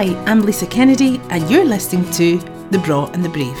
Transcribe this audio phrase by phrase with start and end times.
[0.00, 2.38] Hi, I'm Lisa Kennedy, and you're listening to
[2.70, 3.58] The Braw and the Brave.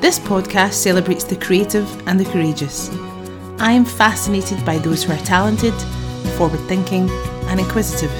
[0.00, 2.88] This podcast celebrates the creative and the courageous.
[3.58, 5.74] I am fascinated by those who are talented,
[6.38, 7.10] forward thinking,
[7.50, 8.10] and inquisitive.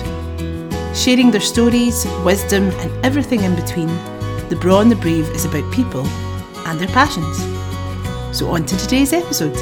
[0.94, 3.88] Sharing their stories, wisdom, and everything in between,
[4.50, 6.06] The Braw and the Brave is about people
[6.66, 7.38] and their passions.
[8.36, 9.54] So, on to today's episode.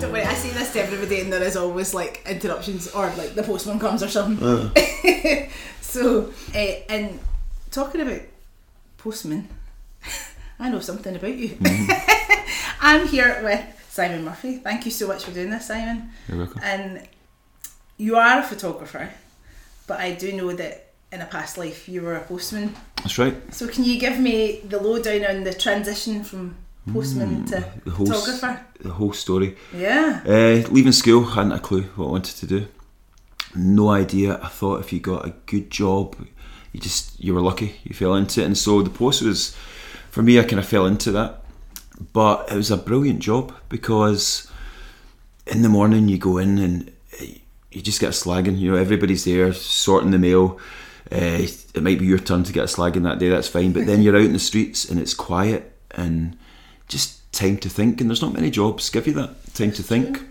[0.00, 3.36] Don't worry, I say this to everybody, and there is always like interruptions, or like
[3.36, 4.44] the postman comes or something.
[4.44, 5.48] Uh.
[5.88, 7.18] so, uh, and
[7.70, 8.20] talking about
[8.98, 9.48] postman,
[10.60, 11.56] I know something about you.
[12.80, 14.58] I'm here with Simon Murphy.
[14.58, 16.10] Thank you so much for doing this, Simon.
[16.28, 16.60] You're welcome.
[16.62, 17.08] And
[17.96, 19.10] you are a photographer,
[19.86, 22.74] but I do know that in a past life you were a postman.
[22.96, 23.34] That's right.
[23.54, 26.56] So can you give me the lowdown on the transition from
[26.92, 28.60] postman to Mm, The whole, photographer?
[28.80, 29.56] the whole story.
[29.74, 30.22] Yeah.
[30.26, 32.66] Uh, leaving school, hadn't a clue what I wanted to do.
[33.54, 34.38] No idea.
[34.42, 36.16] I thought if you got a good job,
[36.72, 37.76] you just you were lucky.
[37.84, 39.56] You fell into it, and so the post was
[40.10, 40.38] for me.
[40.38, 41.42] I kind of fell into that,
[42.12, 44.50] but it was a brilliant job because
[45.46, 47.24] in the morning you go in and uh,
[47.72, 48.58] you just get a slagging.
[48.58, 50.58] You know, everybody's there sorting the mail.
[51.10, 53.30] Uh, it might be your turn to get a slagging that day.
[53.30, 56.36] That's fine, but then you're out in the streets and it's quiet and
[56.86, 58.00] just time to think.
[58.00, 60.22] And there's not many jobs give you that time to think.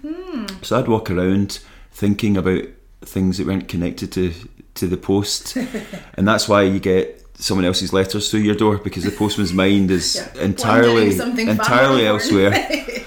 [0.61, 1.59] So I'd walk around
[1.91, 2.63] thinking about
[3.01, 4.33] things that weren't connected to
[4.75, 5.55] to the post,
[6.15, 9.91] and that's why you get someone else's letters through your door because the postman's mind
[9.91, 10.41] is Yeah.
[10.43, 12.69] entirely Wondering something far entirely elsewhere.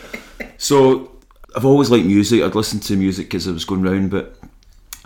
[0.59, 1.11] So
[1.57, 2.43] I've always liked music.
[2.43, 4.39] I'd listen to music as I was going round, but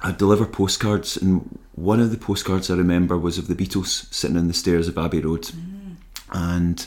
[0.00, 4.36] I'd deliver postcards, and one of the postcards I remember was of the Beatles sitting
[4.36, 5.48] on the stairs of Abbey Road,
[6.32, 6.84] and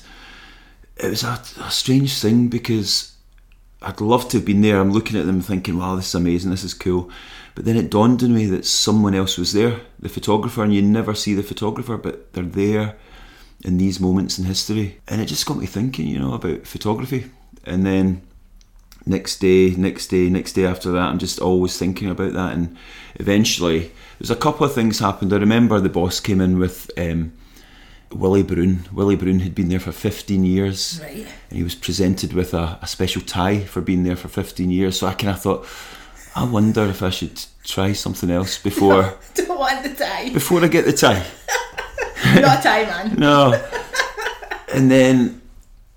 [0.97, 3.13] it was a, a strange thing because
[3.81, 4.81] I'd love to have been there.
[4.81, 7.09] I'm looking at them thinking, wow, this is amazing, this is cool.
[7.57, 10.83] But then it dawned on me that someone else was there, the photographer, and you
[10.83, 12.95] never see the photographer, but they're there
[13.65, 14.99] in these moments in history.
[15.07, 17.31] And it just got me thinking, you know, about photography.
[17.63, 18.21] And then
[19.07, 22.53] next day, next day, next day after that, I'm just always thinking about that.
[22.53, 22.77] And
[23.15, 25.33] eventually, there's a couple of things happened.
[25.33, 27.33] I remember the boss came in with um,
[28.11, 28.87] Willie Broon.
[28.93, 31.25] Willie Broon had been there for 15 years Right.
[31.49, 34.99] and he was presented with a, a special tie for being there for 15 years.
[34.99, 35.65] So I kind of thought,
[36.37, 40.29] I wonder if I should try something else before Don't want the tie.
[40.29, 41.25] before I get the tie.
[42.41, 43.15] Not a tie, man.
[43.17, 43.53] No.
[44.73, 45.41] And then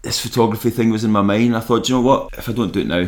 [0.03, 1.55] this photography thing was in my mind.
[1.57, 2.31] I thought, "Do you know what?
[2.39, 2.99] If I don't do it now,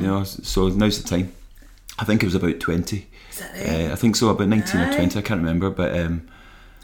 [0.00, 1.32] you know, so now's the time.
[1.98, 3.06] I think it was about 20.
[3.30, 3.90] Is that right?
[3.90, 4.90] Uh, I think so, about 19 Aye.
[4.90, 5.70] or 20, I can't remember.
[5.70, 6.28] But um,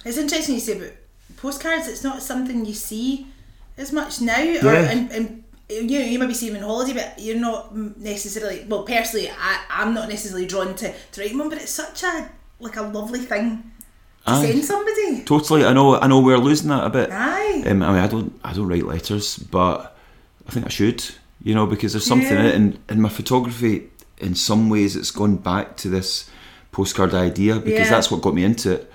[0.04, 0.92] It's interesting you say about
[1.37, 1.87] postcards.
[1.88, 3.26] It's not something you see
[3.76, 4.91] as much now, or Yeah.
[4.91, 8.64] and, and you know you see them in holiday, but you're not necessarily.
[8.69, 12.31] Well, personally, I, I'm not necessarily drawn to to writing one, but it's such a
[12.58, 13.70] like a lovely thing
[14.26, 14.47] to Aye.
[14.47, 15.25] send somebody.
[15.25, 17.08] totally, I know, I know we're losing that a bit.
[17.10, 17.64] Aye.
[17.66, 19.97] Um, I mean, I don't, I don't write letters, but
[20.47, 21.03] I think I should,
[21.42, 22.54] you know, because there's something in it.
[22.54, 23.88] And in my photography,
[24.19, 26.28] in some ways, it's gone back to this
[26.70, 27.91] postcard idea because Yeah.
[27.91, 28.92] that's what got me into it.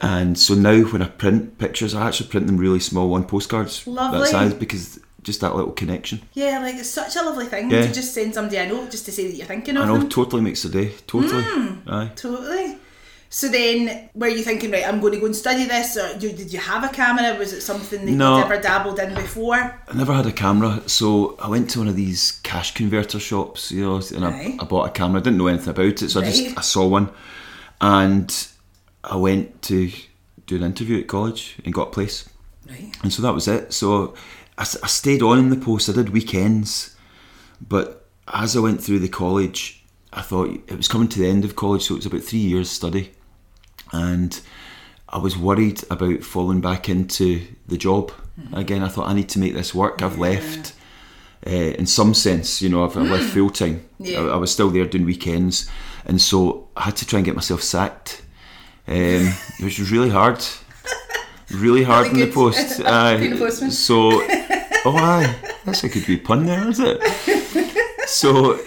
[0.00, 3.86] And so now, when I print pictures, I actually print them really small on postcards
[3.86, 4.20] Lovely.
[4.20, 6.20] that size because just that little connection.
[6.34, 7.86] Yeah, like it's such a lovely thing Yeah.
[7.86, 9.98] to just send somebody a note just to say that you're thinking I of know,
[9.98, 10.08] them.
[10.08, 10.92] totally makes the day.
[11.06, 11.78] Totally, mm.
[11.88, 12.10] aye.
[12.14, 12.78] Totally.
[13.30, 16.52] So then, were you thinking, right, I'm going to go and study this, or did
[16.52, 17.36] you have a camera?
[17.36, 18.36] Was it something that No.
[18.36, 19.56] you'd ever dabbled in before?
[19.56, 23.72] I never had a camera, so I went to one of these cash converter shops,
[23.72, 24.54] you know, and Right.
[24.60, 25.20] I, I bought a camera.
[25.20, 27.08] I didn't know anything about it, so I just I saw one,
[27.80, 28.32] and
[29.02, 29.90] I went to
[30.46, 32.28] do an interview at college and got a place,
[32.68, 32.92] Right.
[33.02, 33.72] and so that was it.
[33.72, 34.14] So
[34.58, 35.88] I, I stayed on in the post.
[35.88, 36.96] I did weekends,
[37.66, 41.44] but as I went through the college, I thought it was coming to the end
[41.44, 43.12] of college, so it was about three years study,
[43.92, 44.40] and
[45.08, 48.12] I was worried about falling back into the job
[48.52, 48.82] again.
[48.82, 50.02] I thought I need to make this work.
[50.02, 50.74] I've left.
[51.46, 53.86] Uh, in some sense, you know, I've, I've left full time.
[53.98, 54.20] Yeah.
[54.20, 55.70] I, I was still there doing weekends,
[56.06, 58.22] and so I had to try and get myself sacked,
[58.88, 59.26] um,
[59.60, 60.42] which was really hard.
[61.54, 62.78] Really hard Really in the post.
[62.78, 63.70] Being.
[63.70, 64.10] So,
[64.84, 65.34] oh, aye,
[65.64, 67.00] that's a good wee pun there, is it?
[68.06, 68.60] So,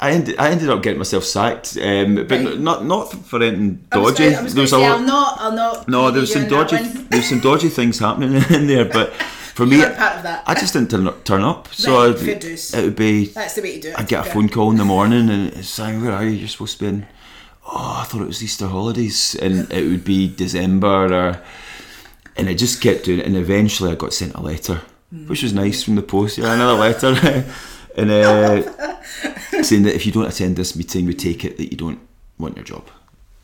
[0.00, 2.58] I ended, I ended up getting myself sacked, um, but Right.
[2.60, 4.28] not not for anything dodgy.
[4.42, 5.88] was There was a lot- I'll not, I'll not.
[5.88, 8.66] no, there was some you in that dodgy, there was some dodgy things happening in
[8.66, 9.14] there, but
[9.54, 10.42] for me, part of that.
[10.46, 11.68] I just didn't turn, turn up.
[11.72, 12.22] So Right,
[12.74, 13.98] it would be, That's the way to do it.
[13.98, 16.30] I'd get a phone call in the morning and it's saying, "Where are you?
[16.30, 17.06] You're supposed to be in."
[17.66, 21.40] Oh, I thought it was Easter holidays, and it would be December, or,
[22.36, 23.26] and it just kept doing it.
[23.26, 24.80] And eventually, I got sent a letter,
[25.26, 26.38] which was nice from the post.
[26.38, 27.44] Yeah, another letter,
[27.96, 29.02] and uh,
[29.62, 32.00] saying that if you don't attend this meeting, we take it that you don't
[32.38, 32.84] want your job.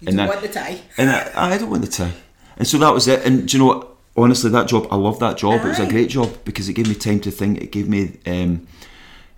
[0.00, 0.80] You And don't that- want the tie.
[0.98, 2.12] and I, I don't want the tie.
[2.56, 3.24] And so that was it.
[3.26, 3.88] And do you know what?
[4.14, 5.64] Honestly, that job, I love that job.
[5.64, 7.62] It was a great job because it gave me time to think.
[7.62, 8.66] It gave me, um,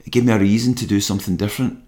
[0.05, 1.81] it gave me a reason to do something different.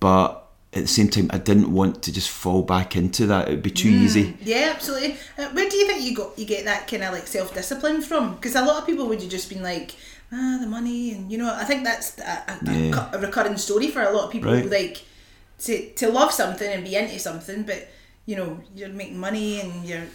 [0.00, 0.45] But
[0.76, 3.48] at the same time, I didn't want to just fall back into that.
[3.48, 4.02] It would be too Mm.
[4.04, 4.36] easy.
[4.42, 5.16] Yeah, absolutely.
[5.38, 8.02] Uh, where do you think you got you get that kind of like self discipline
[8.02, 8.34] from?
[8.36, 9.94] Because a lot of people would have just been like,
[10.32, 13.10] ah, the money, and you know, I think that's a, a, Yeah.
[13.12, 14.52] a recurring story for a lot of people.
[14.52, 14.70] Right.
[14.70, 14.96] Like
[15.64, 17.88] to to love something and be into something, but
[18.26, 20.06] you know, you're making money and you're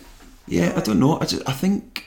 [0.48, 1.18] Yeah, I don't know.
[1.22, 2.06] I, just, I think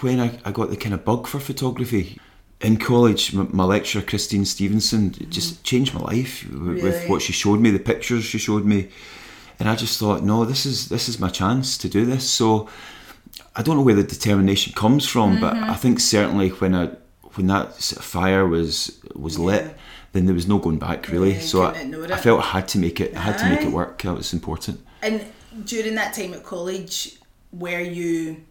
[0.00, 2.18] when I, I got the kind of bug for photography
[2.60, 7.60] in college, my lecturer Christine Stevenson just changed my life w- with what she showed
[7.60, 8.88] me, the pictures she showed me,
[9.60, 12.28] and I just thought, no, this is this is my chance to do this.
[12.28, 12.68] So
[13.54, 15.70] I don't know where the determination comes from, but Mm-hmm.
[15.70, 16.90] I think certainly when I
[17.34, 19.76] when that fire was was lit,
[20.12, 21.34] then there was no going back really.
[21.34, 21.72] Yeah, so I,
[22.12, 23.14] I felt I had to make it.
[23.16, 24.02] I had to make it work.
[24.02, 24.80] That was important.
[25.02, 25.24] And
[25.64, 27.16] during that time at college,
[27.52, 28.44] were you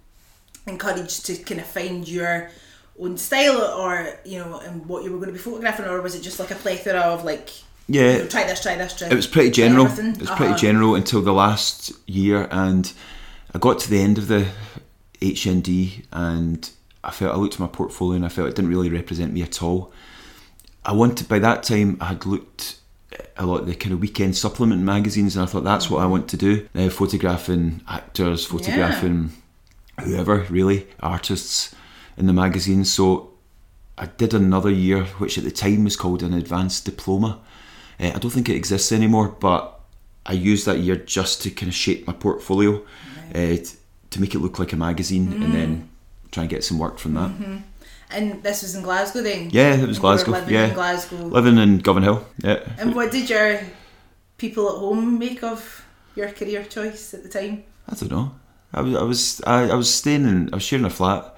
[0.65, 2.49] encouraged to kind of find your
[2.99, 6.15] own style, or you know, and what you were going to be photographing, or was
[6.15, 7.49] it just like a plethora of like,
[7.87, 8.13] Yeah.
[8.13, 9.85] you know, try this, try this, try It was pretty general.
[9.85, 10.13] everything?
[10.15, 10.57] It was pretty Uh-huh.
[10.57, 12.91] general until the last year, and
[13.53, 14.47] I got to the end of the
[15.21, 16.69] HND, and
[17.03, 19.41] I felt I looked at my portfolio and I felt it didn't really represent me
[19.41, 19.91] at all.
[20.85, 22.77] I wanted by that time I had looked
[23.37, 26.05] a lot of the kind of weekend supplement magazines, and I thought that's what I
[26.05, 26.67] want to do.
[26.75, 29.31] Uh, photographing actors, photographing
[30.03, 31.73] whoever really, artists
[32.17, 32.91] in the magazines.
[32.93, 33.31] So
[33.97, 37.39] I did another year, which at the time was called an advanced diploma.
[37.99, 39.79] Uh, I don't think it exists anymore, but
[40.25, 42.81] I used that year just to kind of shape my portfolio,
[43.33, 43.65] uh, t-
[44.11, 45.89] to make it look like a magazine, and then
[46.31, 47.31] try and get some work from that.
[48.09, 49.49] And this was in Glasgow then.
[49.51, 50.31] Yeah, it was Glasgow.
[50.31, 51.17] living Yeah, in Glasgow.
[51.25, 52.23] living in Govanhill.
[52.43, 53.59] Yeah, And what did your
[54.37, 55.85] people at home make of
[56.15, 57.63] your career choice at the time?
[57.89, 58.31] I don't know.
[58.73, 61.35] I was I was I, I was staying in I was sharing a flat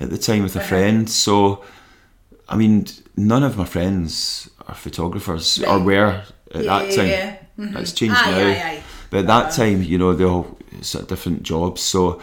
[0.00, 0.68] at the time with a Uh-huh.
[0.68, 1.08] friend.
[1.10, 1.62] So
[2.50, 2.86] I mean,
[3.16, 5.84] none of my friends are photographers or Right.
[5.84, 6.06] were
[6.54, 7.08] at Yeah, that yeah, time.
[7.08, 7.36] yeah.
[7.60, 7.76] Mhm.
[7.80, 8.38] It's changed Aye, now.
[8.38, 8.82] aye, aye.
[9.10, 11.82] But at that time, you know, they all sort of different jobs.
[11.82, 12.20] So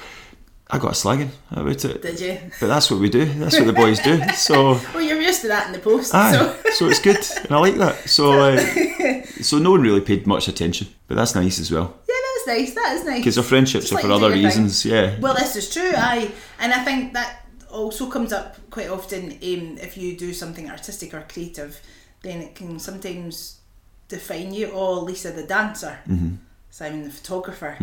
[0.72, 2.01] I got a slagging about it.
[2.01, 2.38] Did you?
[2.60, 3.25] But that's what we do.
[3.25, 4.19] That's what the boys do.
[4.36, 6.16] So Well, you're used to that in the post.
[6.16, 6.56] aye, So.
[6.77, 8.10] so it's good, and I like that.
[8.10, 8.57] So uh,
[9.42, 12.74] so no one really paid much attention, but that's nice as well Yeah, that's nice.
[12.74, 13.19] That is nice.
[13.19, 14.45] because our friendships Just are let for other your thing.
[14.63, 14.86] reasons.
[14.86, 15.19] Yeah.
[15.19, 16.31] Well, this is true, aye.
[16.60, 17.45] And I think that
[17.75, 21.80] also comes up quite often um, if you do something artistic or creative,
[22.24, 23.60] then it can sometimes
[24.07, 24.72] define you.
[24.74, 26.36] Oh, Lisa the dancer, Mm-hmm.
[26.69, 27.77] Simon the photographer.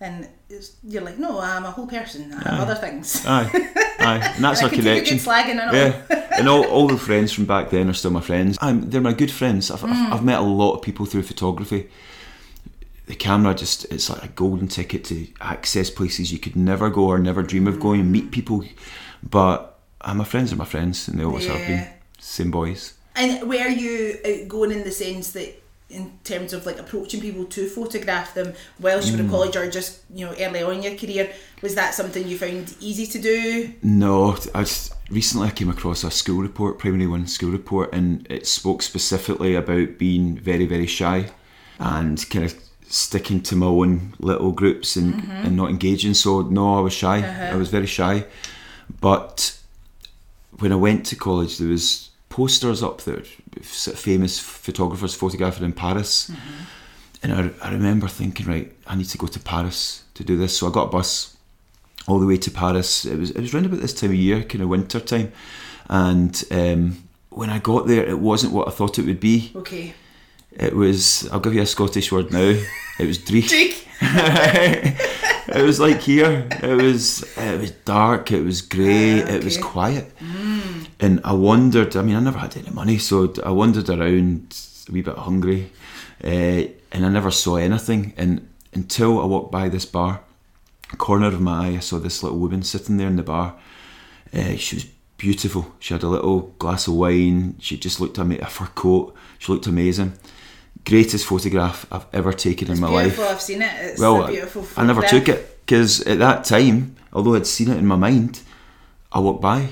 [0.00, 2.32] And it's, you're like, no, I'm a whole person.
[2.32, 2.62] I have Aye.
[2.62, 3.26] other things.
[3.26, 3.50] Aye,
[3.98, 5.18] aye, and that's And a connection.
[5.18, 5.74] slagging and all.
[5.74, 6.02] Yeah,
[6.38, 8.56] and all, all the friends from back then are still my friends.
[8.60, 9.70] I'm, they're my good friends.
[9.72, 9.90] I've, Mm.
[9.92, 11.88] I've, I've met a lot of people through photography.
[13.06, 17.04] The camera just, it's like a golden ticket to access places you could never go
[17.06, 18.64] or never dream of going and meet people.
[19.30, 21.86] But uh, my friends are my friends and they always have been.
[22.18, 22.94] Same boys.
[23.14, 27.68] And were you outgoing in the sense that, in terms of like approaching people to
[27.68, 29.10] photograph them whilst Mm.
[29.12, 31.30] you were in college or just you know early on in your career,
[31.62, 33.72] was that something you found easy to do?
[33.82, 38.26] No, I just recently I came across a school report, primary one school report, and
[38.28, 41.30] it spoke specifically about being very, very shy
[41.78, 42.54] and kind of
[42.88, 46.14] sticking to my own little groups and, and not engaging.
[46.14, 47.18] So no, I was shy.
[47.52, 48.24] I was very shy.
[49.00, 49.58] But
[50.58, 53.22] when I went to college, there was posters up there,
[53.56, 56.30] of famous photographers photographing in Paris.
[57.22, 60.58] And I, I remember thinking, right, I need to go to Paris to do this.
[60.58, 61.36] So I got a bus
[62.06, 63.04] all the way to Paris.
[63.04, 65.32] It was it was around about this time of year, kind of winter time,
[65.88, 69.52] and um, when I got there, it wasn't what I thought it would be.
[69.56, 69.94] Okay.
[70.52, 72.58] It was I'll give you a Scottish word now.
[72.98, 73.82] It was dreich.
[75.48, 76.48] It was like here.
[76.62, 78.32] It was it was dark.
[78.32, 79.22] It was grey.
[79.22, 79.62] Ah, It was okay.
[79.66, 80.12] quiet.
[81.00, 81.94] And I wondered.
[81.96, 84.56] I mean, I never had any money, so I wandered around
[84.88, 85.70] a wee bit hungry,
[86.24, 86.62] uh,
[86.92, 88.12] and I never saw anything.
[88.16, 90.20] And until I walked by this bar,
[90.98, 93.54] corner of my eye, I saw this little woman sitting there in the bar.
[94.32, 94.86] Uh, she was
[95.18, 95.66] beautiful.
[95.78, 97.56] She had a little glass of wine.
[97.60, 99.14] She just looked at me, a fur coat.
[99.38, 100.14] She looked amazing.
[100.86, 103.24] Greatest photograph I've ever taken in my beautiful.
[103.24, 103.32] life.
[103.34, 103.72] I've seen it.
[103.80, 104.66] It's Well, a beautiful.
[104.76, 108.40] I never took it because at that time, although I'd seen it in my mind,
[109.10, 109.70] I walked by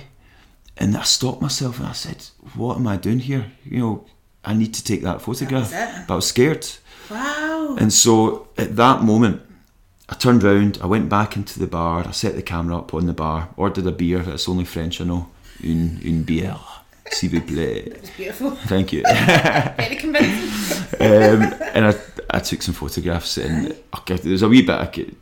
[0.76, 2.24] and I stopped myself and I said,
[2.56, 3.46] "What am I doing here?
[3.64, 4.04] You know,
[4.44, 6.08] I need to take that photograph." That.
[6.08, 6.66] But I was scared,
[7.10, 7.76] Wow.
[7.78, 9.40] and so at that moment,
[10.08, 13.06] I turned round, I went back into the bar, I set the camera up on
[13.06, 14.20] the bar, ordered a beer.
[14.34, 15.28] It's only French, I know.
[15.62, 16.73] Une une bière,
[17.10, 17.84] s'il vous plaît.
[17.86, 18.50] It was beautiful.
[18.66, 19.02] Thank you.
[19.76, 20.50] Very convincing.
[21.00, 21.42] um,
[21.74, 21.94] and I,
[22.30, 24.70] I took some photographs, and okay, there was a wee bit.
[24.78, 25.14] I could,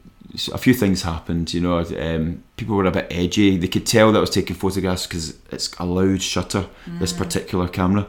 [0.52, 1.52] a few things happened.
[1.52, 3.56] You know, um, people were a bit edgy.
[3.58, 6.66] They could tell that I was taking photographs because it's a loud shutter.
[6.86, 8.06] This particular camera.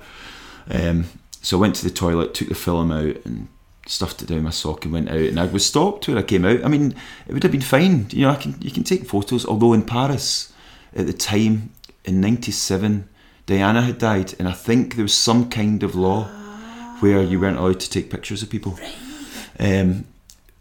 [0.70, 1.06] Um,
[1.42, 3.50] so I went to the toilet, took the film out, and
[3.86, 5.18] stuffed it down my sock and went out.
[5.18, 6.64] And I was stopped when I came out.
[6.64, 6.96] I mean,
[7.28, 8.08] it would have been fine.
[8.12, 9.46] You know, I can you can take photos.
[9.46, 10.54] Although in Paris
[10.96, 11.72] at the time
[12.06, 13.10] in '97,
[13.46, 16.26] Diana had died, and I think there was some kind of law
[17.00, 18.80] where you weren't allowed to take pictures of people.
[19.60, 20.06] Um,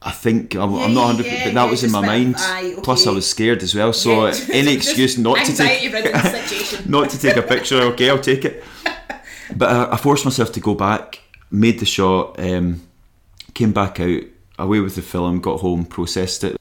[0.04, 2.08] I think I'm, I'm not hundred, yeah, but that yeah, was in my a bit-
[2.08, 2.82] mind.
[2.82, 3.92] Plus, I was scared as well.
[3.92, 4.34] So Yeah.
[4.52, 5.92] any excuse not to take
[6.88, 7.80] not to take a picture.
[7.92, 8.64] Okay, I'll take it.
[9.54, 11.20] But I, I forced myself to go back,
[11.52, 12.82] made the shot, um,
[13.54, 14.22] came back out,
[14.58, 16.56] away with the film, got home, processed it,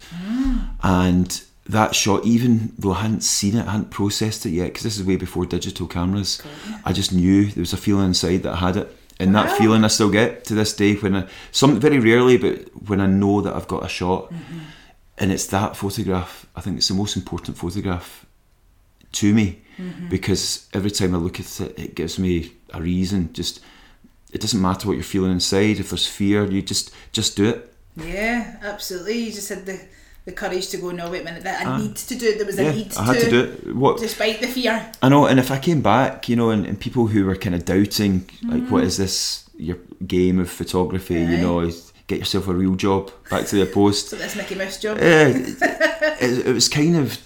[0.83, 4.83] and that shot, even though I hadn't seen it, I hadn't processed it yet, because
[4.83, 6.41] this is way before digital cameras.
[6.83, 8.97] I just knew there was a feeling inside that I had it.
[9.19, 12.89] And that feeling I still get to this day when I, some very rarely, but
[12.89, 14.59] when I know that I've got a shot, mm-hmm.
[15.19, 16.47] and it's that photograph.
[16.55, 18.25] I think it's the most important photograph
[19.11, 20.09] to me mm-hmm.
[20.09, 23.31] because every time I look at it, it gives me a reason.
[23.31, 23.61] Just
[24.31, 25.79] it doesn't matter what you're feeling inside.
[25.79, 27.73] If there's fear, you just just do it.
[27.95, 29.19] Yeah, absolutely.
[29.19, 29.79] You just had the,
[30.25, 31.77] the courage to go, no, wait a minute, that I ah.
[31.77, 32.37] need to do it.
[32.37, 33.75] There was a Yeah, need I had to do it.
[33.75, 34.91] What Despite the fear.
[35.01, 37.55] I know, and if I came back, you know, and, and people who were kind
[37.55, 38.87] of doubting, like, what mm-hmm.
[38.87, 41.15] is this your game of photography?
[41.15, 41.71] You know,
[42.07, 43.11] get yourself a real job.
[43.29, 44.09] Back to the post.
[44.09, 44.97] So that's Mickey Mouse job.
[44.99, 47.17] Yeah, it, it was kind of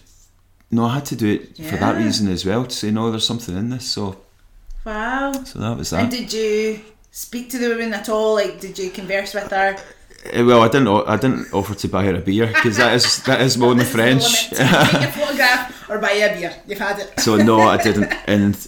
[0.71, 0.85] no.
[0.85, 3.11] I had to do it for that reason as well to say no.
[3.11, 3.85] There's something in this.
[3.85, 4.17] So
[4.85, 5.31] Wow.
[5.43, 6.03] so that was that.
[6.03, 6.79] And did you
[7.11, 8.35] speak to the woman at all?
[8.35, 9.75] Like, did you converse with her?
[10.34, 10.88] Eh, well, I didn't.
[10.88, 13.79] I didn't offer to buy her a beer because that is that is more is
[13.79, 14.51] the French.
[14.53, 16.53] a photograph or buy a beer.
[16.67, 17.20] You've had it.
[17.20, 18.13] so no, I didn't.
[18.27, 18.67] And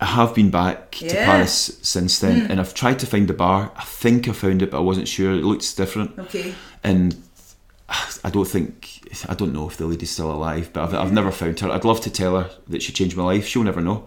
[0.00, 3.72] I have been back to Paris since then, and I've tried to find a bar.
[3.76, 5.32] I think I found it, but I wasn't sure.
[5.32, 6.54] It looks different, Okay.
[6.84, 7.16] and
[8.24, 10.70] I don't think I don't know if the lady's still alive.
[10.72, 11.70] But I've, I've never found her.
[11.70, 13.46] I'd love to tell her that she changed my life.
[13.46, 14.06] She'll never know,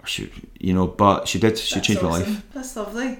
[0.00, 0.86] or she, you know.
[0.88, 1.56] But she did.
[1.58, 2.42] She That's changed my life.
[2.52, 3.18] That's lovely.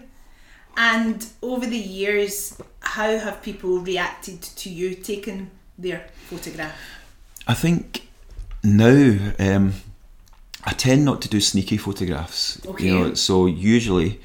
[0.81, 6.73] And over the years, how have people reacted to you taking their photograph?
[7.49, 8.07] I think
[8.63, 9.75] now um,
[10.65, 12.65] I tend not to do sneaky photographs.
[12.65, 12.87] Okay.
[12.87, 14.21] You know, so usually,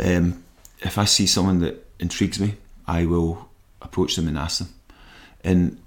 [0.00, 0.42] um,
[0.80, 2.56] if I see someone that intrigues me,
[2.88, 3.48] I will
[3.80, 4.74] approach them and ask them.
[5.44, 5.80] And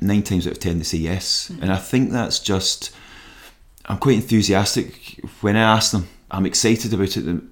[0.00, 1.50] nine times out of ten, they say yes.
[1.60, 2.90] And I think that's just
[3.84, 6.08] I'm quite enthusiastic when I ask them.
[6.30, 7.42] I'm excited about it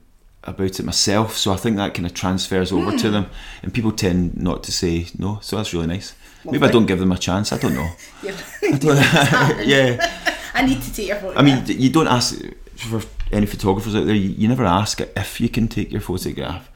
[0.45, 3.13] about it myself, so I think that kind of transfers over to hmm.
[3.13, 3.27] them,
[3.63, 5.39] and people tend not to say no.
[5.43, 6.15] So that's really nice.
[6.45, 7.53] Maybe I don't give them a chance.
[7.53, 7.89] I don't know.
[8.23, 8.37] Yeah.
[8.63, 8.97] I don't,
[9.67, 11.39] yeah, I need to take your photograph.
[11.39, 12.39] I mean, you don't ask
[12.77, 14.15] for any photographers out there.
[14.15, 16.71] You, you never ask if you can take your photograph.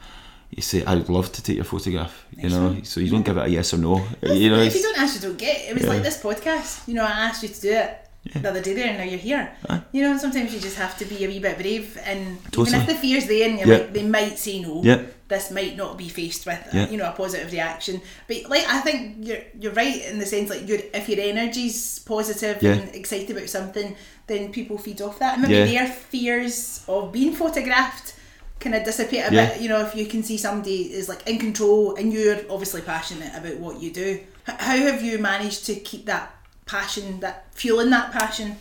[0.51, 3.47] You say, "I'd love to take your photograph." You know, so you don't give it
[3.47, 4.07] a yes or no.
[4.23, 5.69] You know, if you don't ask, you don't get.
[5.69, 5.91] It was Yeah.
[5.91, 6.89] like this podcast.
[6.89, 9.19] You know, I asked you to do it the other day there, and now you're
[9.19, 9.51] here.
[9.69, 9.83] Aye.
[9.93, 12.69] You know, sometimes you just have to be a wee bit brave, and Totally.
[12.69, 13.75] even if the fear's there, and you're Yeah.
[13.79, 14.83] like, they might say no.
[14.85, 15.03] Yeah.
[15.29, 16.89] This might not be faced with, Yeah.
[16.89, 18.01] you know, a positive reaction.
[18.27, 21.99] But like, I think you're you're right in the sense like, your if your energy's
[21.99, 22.73] positive Yeah.
[22.73, 23.95] and excited about something,
[24.27, 25.35] then people feed off that.
[25.35, 25.85] And maybe Yeah.
[25.85, 28.15] their fears of being photographed
[28.61, 29.47] kind of dissipate a Yeah.
[29.51, 29.61] bit.
[29.61, 33.33] You know, if you can see somebody is like in control and you're obviously passionate
[33.37, 34.21] about what you do.
[34.45, 36.35] How have you managed to keep that
[36.69, 38.57] passion, that fueling that passion?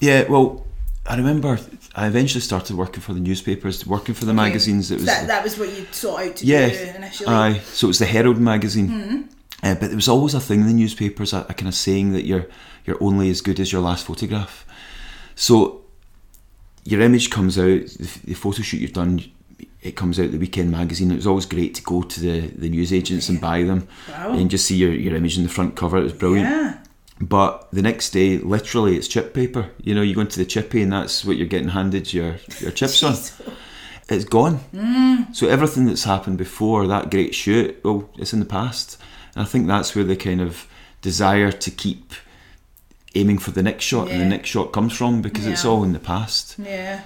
[0.00, 0.28] yeah.
[0.28, 0.66] Well,
[1.06, 1.58] I remember
[1.96, 4.90] I eventually started working for the newspapers, working for the magazines.
[4.90, 7.28] It was that that was what you sought out to yeah, do initially.
[7.28, 7.58] aye.
[7.64, 8.88] So it was the Herald magazine.
[8.88, 9.20] Mm-hmm.
[9.64, 12.12] Uh, but there was always a thing in the newspapers, a, a kind of saying
[12.12, 12.46] that you're
[12.84, 14.64] you're only as good as your last photograph.
[15.34, 15.82] So
[16.84, 19.22] your image comes out, the, the photo shoot you've done,
[19.82, 21.10] it comes out the weekend magazine.
[21.12, 24.32] It was always great to go to the, the news agents and buy them Wow.
[24.34, 25.96] and just see your, your image in the front cover.
[25.98, 26.48] It was brilliant.
[26.48, 26.78] Yeah.
[27.22, 29.70] But the next day, literally, it's chip paper.
[29.80, 32.72] You know, you go into the chippy, and that's what you're getting handed your your
[32.72, 33.14] chips on.
[34.08, 34.58] It's gone.
[35.32, 38.98] So everything that's happened before that great shoot, well, it's in the past.
[39.34, 40.66] And I think that's where the kind of
[41.00, 42.12] desire to keep
[43.14, 45.92] aiming for the next shot and the next shot comes from because it's all in
[45.92, 46.56] the past.
[46.58, 47.00] Yeah.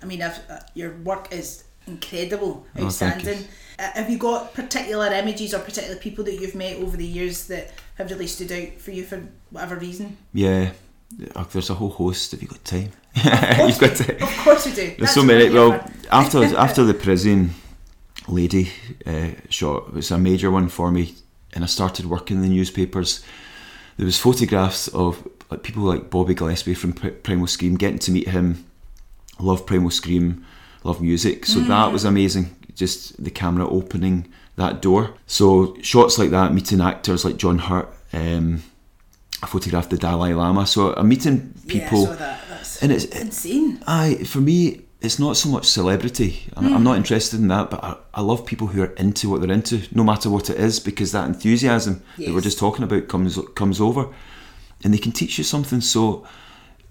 [0.00, 3.40] I mean, I've, uh, your work is incredible, Oh, outstanding.
[3.44, 3.46] Uh,
[3.78, 7.72] have you got particular images or particular people that you've met over the years that
[7.96, 10.16] have really stood out for you for whatever reason?
[10.32, 10.70] Yeah,
[11.34, 12.32] Uh, there's a whole host.
[12.32, 12.90] Have you got time?
[13.14, 14.16] You've got time.
[14.22, 14.86] Of course we do.
[14.86, 15.48] There's That's so many.
[15.50, 15.72] Well,
[16.10, 17.54] after after the prison
[18.28, 18.70] lady
[19.06, 21.14] uh, shot, it was a major one for me,
[21.54, 23.24] and I started working in the newspapers.
[23.96, 28.10] There was photographs of like people like Bobby Gillespie from Pri- Primal Scream, getting to
[28.12, 28.64] meet him.
[29.40, 30.44] Love Primal Scream,
[30.84, 31.46] love music.
[31.46, 31.68] So Mm.
[31.68, 32.54] that was amazing.
[32.78, 35.14] Just the camera opening, that door.
[35.26, 37.88] So shots like that, meeting actors like John Hurt.
[38.12, 38.62] Um,
[39.42, 40.66] I photographed the Dalai Lama.
[40.66, 42.44] So I'm meeting people, Yeah, I saw that.
[42.48, 43.82] That's and it's insane.
[43.86, 46.48] I for me, it's not so much celebrity.
[46.56, 49.40] I'm, I'm not interested in that, but I, I love people who are into what
[49.40, 53.06] they're into, no matter what it is, because that enthusiasm that we're just talking about
[53.08, 54.08] comes comes over,
[54.82, 55.80] and they can teach you something.
[55.80, 56.26] So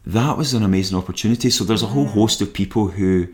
[0.06, 1.50] that was an amazing opportunity.
[1.50, 3.28] So there's a whole host of people who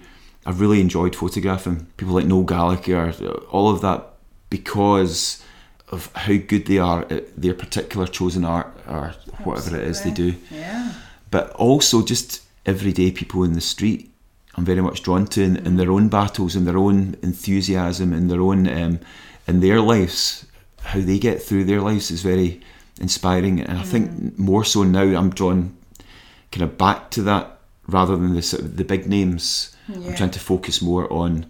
[0.46, 1.88] I've really enjoyed photographing.
[1.98, 3.12] People like Noel Gallagher,
[3.50, 4.10] all of that,
[4.50, 5.42] because
[5.90, 10.12] of how good they are at their particular chosen art or whatever it is they
[10.12, 10.94] do Yeah.
[11.30, 14.10] but also just everyday people in the street.
[14.56, 18.28] I'm very much drawn to in, in their own battles, in their own enthusiasm, in
[18.28, 19.00] their own um,
[19.48, 20.46] in their lives.
[20.82, 22.62] How they get through their lives is very
[23.00, 25.76] inspiring, and I think more so now I'm drawn
[26.52, 29.73] kind of back to that rather than the sort of the big names.
[29.88, 31.46] I'm trying to focus more on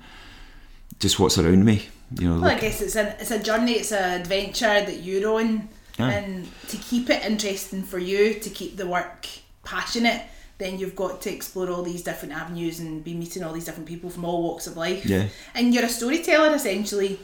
[1.00, 1.88] just what's around me.
[2.20, 5.34] You know, Well, I guess it's a it's a journey, it's an adventure that you're
[5.40, 6.10] on, Yeah.
[6.10, 9.28] and to keep it interesting for you, to keep the work
[9.64, 10.22] passionate,
[10.60, 13.88] then you've got to explore all these different avenues and be meeting all these different
[13.88, 15.06] people from all walks of life.
[15.06, 15.28] Yeah.
[15.56, 17.20] And you're a storyteller essentially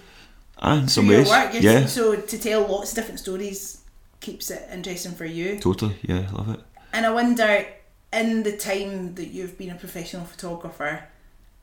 [0.59, 1.51] ah, in some ways, work.
[1.59, 3.81] Yeah, So to tell lots of different stories
[4.19, 5.59] keeps it interesting for you.
[5.59, 6.59] totally, yeah, love it.
[6.93, 7.65] And I wonder,
[8.11, 11.03] in the time that you've been a professional photographer,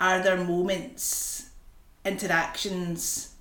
[0.01, 1.51] are there moments,
[2.05, 3.35] interactions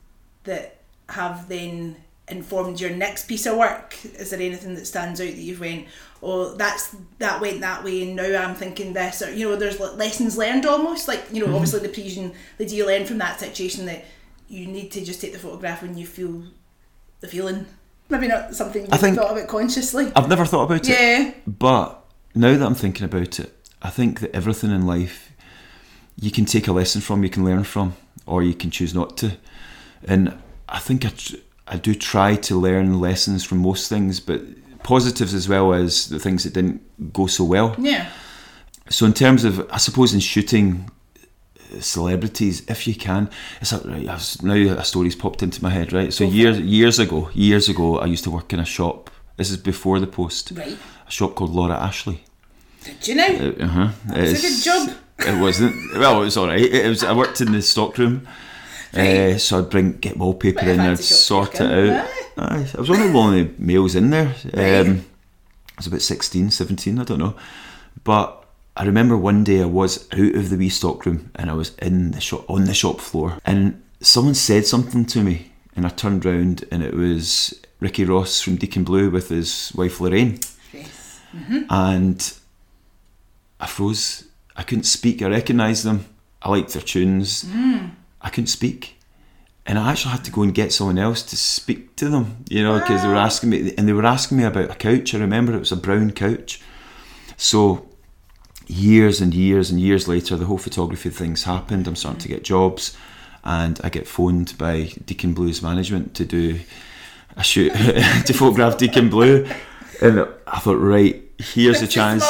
[0.44, 0.78] that
[1.10, 1.98] have then
[2.28, 3.98] informed your next piece of work?
[4.04, 5.88] Is there anything that stands out that you've went,
[6.24, 9.80] oh, that's that went that way, and now I'm thinking this, or you know, there's
[9.80, 11.56] lessons learned almost, like you know, mm-hmm.
[11.56, 14.06] obviously the Parisian, the do you learn from that situation that
[14.48, 16.44] you need to just take the photograph when you feel
[17.20, 17.66] the feeling.
[18.10, 20.12] Maybe not something you've think- thought about consciously.
[20.16, 20.90] I've never thought about it.
[20.90, 21.34] yeah.
[21.48, 22.05] But
[22.36, 23.52] now that I'm thinking about it,
[23.82, 25.32] I think that everything in life
[26.20, 27.96] you can take a lesson from, you can learn from,
[28.26, 29.38] or you can choose not to.
[30.04, 30.38] And
[30.70, 31.36] I think I, tr-
[31.68, 34.42] I do try to learn lessons from most things, but
[34.84, 37.76] positives as well as the things that didn't go so well.
[37.78, 38.10] Yeah.
[38.90, 43.80] So in terms of, I suppose in shooting uh, celebrities, if you can, it's a,
[43.80, 44.06] right,
[44.44, 46.14] now a story's popped into my head, right?
[46.14, 49.10] So for years years ago, years ago, I used to work in a shop.
[49.38, 50.52] This is before the post.
[50.56, 50.78] Right.
[51.08, 52.25] A shop called Laura Ashley.
[52.86, 53.56] Did you know?
[53.60, 53.90] Uh huh.
[54.14, 54.90] A good job.
[55.20, 55.76] It wasn't.
[55.98, 56.60] Well, it was all right.
[56.62, 57.04] It was.
[57.04, 58.28] I worked in the stockroom,
[58.94, 59.34] Right.
[59.34, 62.08] uh, so I'd bring get wallpaper in, I'd sort it out.
[62.38, 64.36] Aye, I was only one of the only males in there.
[64.54, 64.80] Right.
[64.88, 65.06] Um,
[65.72, 67.36] I was about 16, 17, I don't know.
[68.04, 68.46] But
[68.78, 72.12] I remember one day I was out of the wee stockroom and I was in
[72.12, 76.24] the shop on the shop floor, and someone said something to me, and I turned
[76.26, 80.40] round and it was Ricky Ross from Deacon Blue with his wife Lorraine
[80.74, 81.20] Yes.
[81.70, 82.34] and
[83.60, 84.26] I froze.
[84.56, 85.22] I couldn't speak.
[85.22, 86.06] I recognised them.
[86.42, 87.44] I liked their tunes.
[87.44, 87.92] Mm.
[88.22, 88.98] I couldn't speak,
[89.66, 92.44] and I actually had to go and get someone else to speak to them.
[92.50, 93.26] You know, because they were ah.
[93.26, 95.14] asking me, and they were asking me about a couch.
[95.14, 96.62] I remember it was a brown couch.
[97.38, 97.88] So
[98.68, 101.88] years and years and years later, the whole photography things happened.
[101.88, 102.98] I'm starting to get jobs,
[103.44, 106.60] and I get phoned by Deacon Blue's management to do
[107.38, 107.74] a shoot
[108.26, 109.48] to photograph Deacon Blue,
[110.02, 112.24] and I thought, right, here's a chance.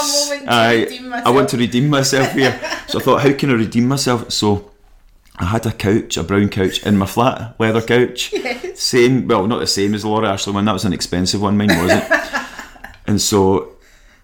[0.47, 2.59] I I want to redeem myself here.
[2.87, 4.31] so I thought, how can I redeem myself?
[4.31, 4.71] So.
[5.37, 8.31] I had a couch, a brown couch in my flat, leather couch.
[8.45, 8.79] Yes.
[8.79, 10.63] Same, well, not the same as the Laura Ashley one.
[10.63, 11.57] That was an expensive one.
[11.57, 12.09] Mine wasn't.
[13.07, 13.75] and so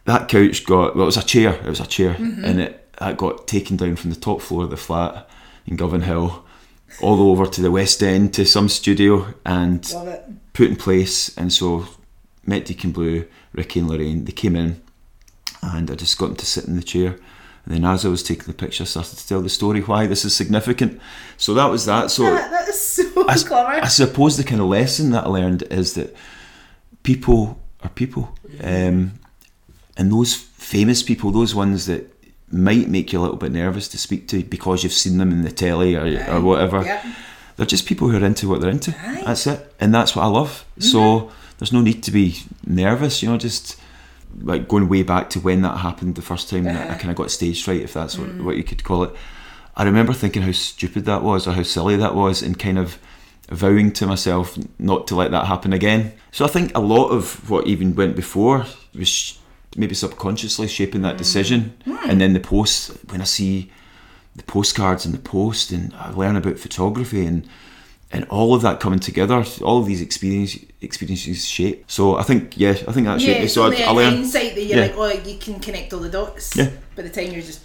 [0.05, 1.53] that couch got well, it was a chair.
[1.53, 4.69] It was a chair, and it that got taken down from the top floor of
[4.69, 5.29] the flat
[5.65, 6.43] in Govanhill,
[7.01, 9.83] all the way over to the West End to some studio, and
[10.53, 11.35] put in place.
[11.37, 11.87] And so
[12.45, 14.25] met Deacon Blue, Ricky and Lorraine.
[14.25, 14.81] They came in,
[15.61, 17.17] and I just got them to sit in the chair.
[17.65, 20.07] And then as I was taking the picture, I started to tell the story why
[20.07, 20.99] this is significant.
[21.37, 22.09] So that was that.
[22.09, 23.69] So That, that is so I, clever.
[23.69, 26.15] I suppose the kind of lesson that I learned is that
[27.03, 29.13] people are people, um,
[29.97, 32.07] and those famous people, those ones that
[32.51, 35.43] might make you a little bit nervous to speak to because you've seen them in
[35.43, 36.83] the telly or, or whatever.
[36.83, 37.05] Yep.
[37.57, 38.91] They're just people who are into what they're into.
[38.91, 39.25] Mm-hmm.
[39.25, 40.65] That's it, and that's what I love.
[40.79, 43.21] So there's no need to be nervous.
[43.21, 43.79] You know, just
[44.41, 46.97] like going way back to when that happened the first time that I uh-huh.
[46.97, 48.43] kind of got stage fright, if that's what, Mm.
[48.45, 49.15] what you could call it.
[49.77, 52.97] I remember thinking how stupid that was or how silly that was, and kind of
[53.51, 56.13] vowing to myself not to let that happen again.
[56.31, 59.37] So I think a lot of what even went before was
[59.77, 61.19] maybe subconsciously shaping that mm.
[61.19, 62.09] decision, hmm.
[62.09, 63.69] and then the post when I see
[64.35, 67.47] the postcards in the post and I learn about photography and
[68.13, 71.85] and all of that coming together, all of these experience, experiences shape.
[71.87, 73.47] So I think, yeah, I think that shaped Yeah, me.
[73.47, 74.15] so the I, I learned.
[74.17, 74.85] hindsight that you're yeah.
[74.87, 76.55] like, oh, you can connect all the dots.
[76.55, 76.69] Yeah.
[76.95, 77.61] By the time you're just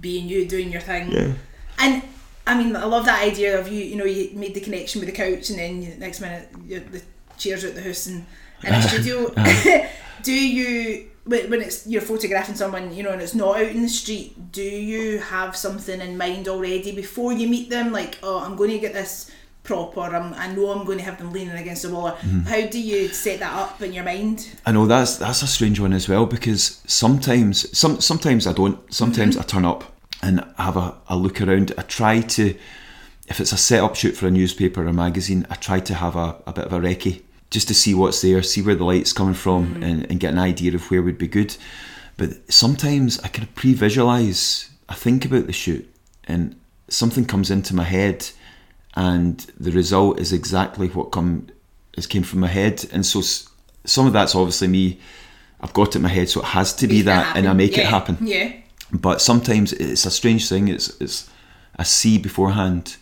[0.00, 1.10] being you, doing your thing.
[1.10, 1.32] Yeah.
[1.78, 2.02] And
[2.46, 3.82] I mean, I love that idea of you.
[3.84, 7.02] You know, you made the connection with the couch, and then you, next minute the
[7.38, 8.26] chairs at the house and
[8.64, 9.32] in a studio.
[9.36, 9.40] Uh-huh.
[9.40, 9.86] Uh-huh.
[10.22, 13.82] do you when when it's you're photographing someone, you know, and it's not out in
[13.82, 14.52] the street?
[14.52, 17.92] Do you have something in mind already before you meet them?
[17.92, 19.30] Like, oh, I'm going to get this
[19.62, 22.08] prop, or I'm, I know I'm going to have them leaning against the wall.
[22.08, 24.48] Or How do you set that up in your mind?
[24.66, 28.92] I know that's that's a strange one as well because sometimes some sometimes I don't.
[28.92, 29.42] Sometimes mm-hmm.
[29.42, 29.92] I turn up
[30.22, 31.72] and have a, a look around.
[31.78, 32.54] I try to
[33.30, 35.94] if it's a set up shoot for a newspaper or a magazine, I try to
[35.94, 38.84] have a, a bit of a recce just to see what's there, see where the
[38.84, 39.82] light's coming from mm-hmm.
[39.82, 41.56] and, and get an idea of where would be good.
[42.16, 45.88] But sometimes I kind of pre visualise, I think about the shoot
[46.24, 48.30] and something comes into my head
[48.94, 51.48] and the result is exactly what come
[51.96, 52.84] is came from my head.
[52.92, 53.22] And so
[53.84, 55.00] some of that's obviously me.
[55.60, 57.52] I've got it in my head, so it has to be Make that, and I
[57.52, 58.16] make it happen.
[58.20, 58.52] Yeah.
[58.92, 60.68] But sometimes it's a strange thing.
[60.68, 61.28] It's it's
[61.76, 62.96] I see beforehand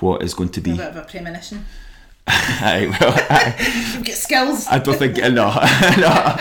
[0.00, 0.72] what is going to be.
[0.72, 1.64] A bit of a premonition.
[2.26, 4.66] Aye, well, I, got skills.
[4.68, 5.28] I don't think no,
[5.98, 6.36] no.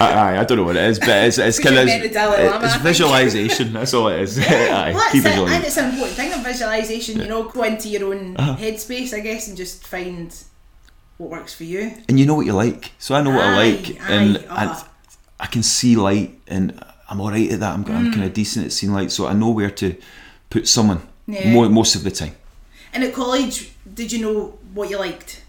[0.00, 2.46] I, I don't know what it is, but it's, it's kind of meant to Dalai
[2.48, 3.72] Lama, I it's visualization.
[3.72, 4.38] That's all it is.
[4.38, 5.26] Aye, Well, that's it.
[5.26, 8.56] And it's an important thing of visualisation, you know, go into your own Uh-huh.
[8.56, 10.34] headspace, I guess, and just find
[11.16, 11.92] what works for you.
[12.08, 14.42] And you know what you like, so I know what I like, aye, and uh.
[14.50, 14.84] I,
[15.40, 16.78] I can see light, and
[17.10, 17.72] I'm all right at that.
[17.74, 17.94] I'm, Mm.
[17.96, 19.96] I'm kind of decent at seeing light, so I know where to
[20.50, 21.52] put someone Yeah.
[21.52, 22.34] mo- most of the time.
[22.92, 25.42] And at college, did you know what you liked?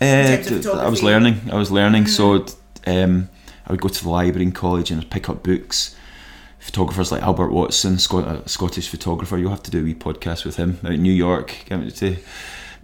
[0.00, 1.00] Uh, terms of d- I was?
[1.00, 1.04] Mm.
[1.04, 1.40] learning.
[1.52, 2.06] I was learning.
[2.06, 2.44] So
[2.86, 3.28] um,
[3.66, 5.96] I would go to the library in college and I'd pick up books.
[6.58, 9.36] Photographers like Albert Watson, Scot- a Scottish photographer.
[9.36, 11.54] You'll have to do a wee podcast with him out in New York.
[11.66, 12.16] Get, to,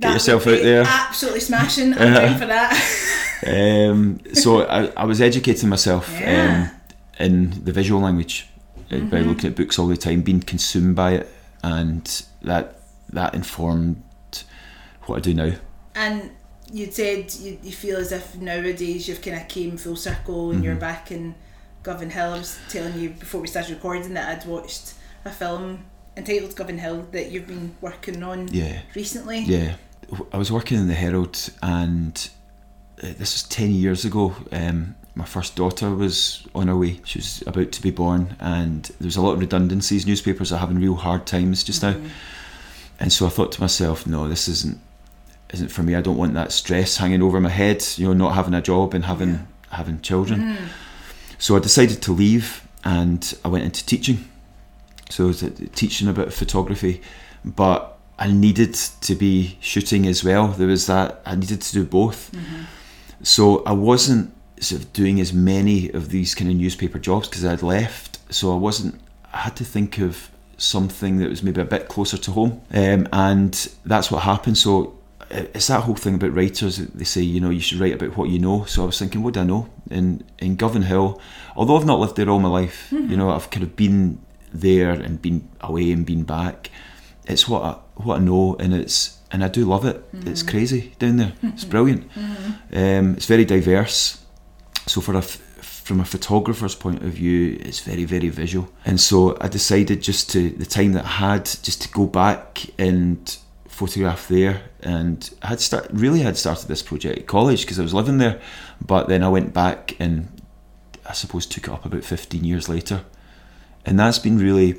[0.00, 0.82] get yourself out there.
[0.86, 1.94] Absolutely smashing.
[1.98, 2.38] I'm Uh-huh.
[2.38, 3.90] for that.
[3.90, 6.70] Um, so I, I was educating myself Yeah.
[6.70, 6.80] um,
[7.26, 8.48] in the visual language
[8.90, 9.28] uh, by Mm-hmm.
[9.30, 11.28] looking at books all the time, being consumed by it,
[11.62, 12.76] and that
[13.12, 14.02] that informed
[15.06, 15.52] what I do now.
[15.94, 16.30] and
[16.72, 20.62] you said you, you feel as if nowadays you've kind of came full circle and
[20.64, 20.80] you're Mm-hmm.
[20.80, 21.34] back in
[21.82, 22.32] Govanhill.
[22.34, 25.84] I was telling you before we started recording that I'd watched a film
[26.16, 28.80] entitled Govanhill that you've been working on Yeah.
[28.94, 29.40] recently.
[29.40, 29.76] Yeah,
[30.32, 32.28] I was working in the Herald, and
[33.02, 34.34] uh, this was ten years ago.
[34.52, 38.84] Um, my first daughter was on her way; she was about to be born, and
[39.00, 40.06] there was a lot of redundancies.
[40.06, 41.96] Newspapers are having real hard times just now,
[42.98, 44.78] and so I thought to myself, "No, this isn't
[45.52, 45.94] isn't for me.
[45.94, 47.84] I don't want that stress hanging over my head.
[47.96, 50.56] You know, not having a job and having having children."
[51.38, 54.28] So I decided to leave, and I went into teaching.
[55.10, 57.00] So I was uh, teaching about photography,
[57.44, 60.48] but I needed to be shooting as well.
[60.48, 62.30] There was that I needed to do both.
[63.22, 67.44] So I wasn't sort of doing as many of these kind of newspaper jobs because
[67.44, 68.18] I'd left.
[68.30, 69.00] So I wasn't.
[69.32, 73.08] I had to think of something that was maybe a bit closer to home, um,
[73.12, 74.58] and that's what happened.
[74.58, 74.94] So
[75.30, 76.78] it's that whole thing about writers.
[76.78, 78.64] They say you know you should write about what you know.
[78.64, 79.68] So I was thinking, what do I know?
[79.90, 81.20] In in Govanhill,
[81.56, 83.10] although I've not lived there all my life, mm-hmm.
[83.10, 84.20] you know I've kind of been
[84.52, 86.70] there and been away and been back.
[87.26, 89.96] It's what I, what I know, and it's and I do love it.
[90.12, 90.28] Mm-hmm.
[90.28, 91.28] It's crazy down there.
[91.28, 91.48] Mm-hmm.
[91.48, 92.10] It's brilliant.
[92.72, 94.24] Um, it's very diverse.
[94.86, 98.68] So for a f- from a photographer's point of view, it's very very visual.
[98.84, 102.64] And so I decided just to the time that I had just to go back
[102.78, 103.36] and
[103.80, 104.54] photograph there.
[104.82, 108.18] And I had start really had started this project at college because I was living
[108.18, 108.36] there,
[108.92, 110.28] but then I went back and
[111.10, 112.98] I suppose took it up about fifteen years later,
[113.86, 114.74] and that's been really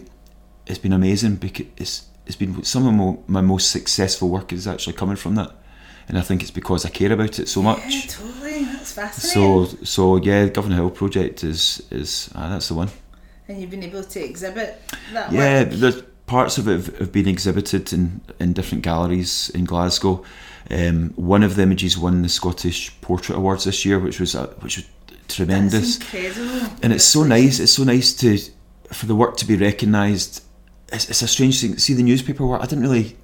[0.68, 1.96] it's been amazing because it's
[2.28, 5.52] it's been some of my, my most successful work is actually coming from that,
[6.08, 7.80] and I think it's because I care about it so much.
[7.90, 8.64] Yeah, totally.
[8.74, 9.66] That's fascinating.
[9.68, 12.90] So so yeah, Govanhill project is is ah, that's the one.
[13.48, 14.70] and you've been able to exhibit
[15.14, 15.72] that Yeah, work.
[15.82, 16.02] there's
[16.32, 20.24] parts of it have, have been exhibited in in different galleries in Glasgow.
[20.70, 24.48] Um, one of the images won the Scottish Portrait Awards this year, which was uh,
[24.64, 24.86] which was
[25.28, 26.00] tremendous.
[26.84, 27.60] And it's so nice.
[27.64, 28.38] It's so nice to
[29.00, 30.44] for the work to be recognised.
[30.94, 31.78] It's, it's a strange thing.
[31.78, 32.62] See the newspaper work.
[32.62, 33.16] I didn't really.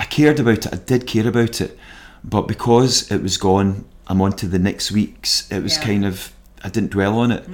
[0.00, 0.72] I cared about it.
[0.74, 1.78] I did care about it,
[2.22, 5.50] but because it was gone, I'm on to the next week's.
[5.50, 5.84] It was Yeah.
[5.88, 6.32] kind of.
[6.66, 7.44] I didn't dwell on it,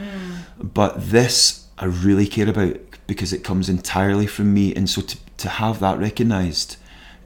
[0.79, 2.77] but this I really care about
[3.11, 6.77] because it comes entirely from me, and so to to have that recognised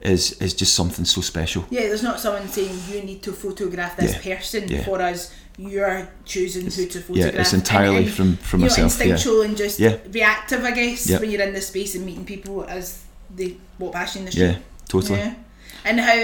[0.01, 1.61] is is just something so special.
[1.69, 4.83] Yeah, there's not someone saying you need to photograph this Yeah, person yeah.
[4.83, 5.31] for us.
[5.57, 7.33] You're choosing who to photograph.
[7.33, 9.11] yeah, it's entirely And- and, from- from you myself, Know, yeah.
[9.13, 9.95] instinctual and just Yeah.
[10.11, 11.19] reactive, I guess, Yeah.
[11.19, 12.85] when you're in the space and meeting people as
[13.37, 14.45] they walk past you in the street.
[14.47, 14.57] Yeah,
[14.89, 15.19] totally.
[15.19, 15.33] Yeah.
[15.85, 16.21] And how?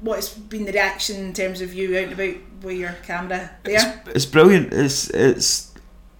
[0.00, 4.02] What's been the reaction in terms of you out and about with your camera there?
[4.16, 4.72] It's brilliant.
[4.72, 5.68] It's it's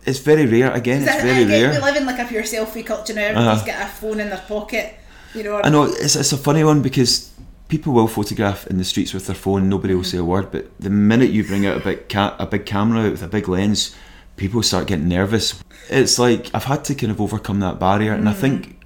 [0.04, 0.72] it's very rare.
[0.72, 1.70] Again, it's very I get- rare.
[1.72, 3.22] We live in like a pure selfie culture now.
[3.30, 3.40] Uh-huh.
[3.40, 4.94] Everybody's got a phone in their pocket.
[5.34, 7.30] You know, I know it's, it's a funny one because
[7.68, 9.68] people will photograph in the streets with their phone.
[9.68, 12.46] Nobody will say a word, but the minute you bring out a big ca- a
[12.46, 13.94] big camera with a big lens,
[14.36, 15.62] people start getting nervous.
[15.88, 18.78] It's like I've had to kind of overcome that barrier, and I think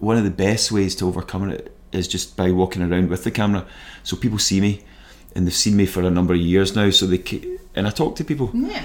[0.00, 3.30] one of the best ways to overcome it is just by walking around with the
[3.30, 3.64] camera,
[4.02, 4.82] so people see me,
[5.36, 6.90] and they've seen me for a number of years now.
[6.90, 8.50] So they ca- and I talk to people.
[8.54, 8.84] yeah.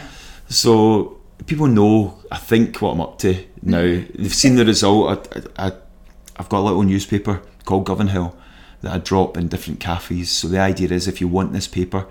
[0.50, 3.82] So people know, I think, what I'm up to now.
[3.82, 5.30] They've seen the result.
[5.58, 5.71] I, I,
[6.38, 8.36] I've got a little newspaper called Govanhill
[8.82, 10.30] that I drop in different cafes.
[10.32, 12.08] So the idea is, if you want this paper,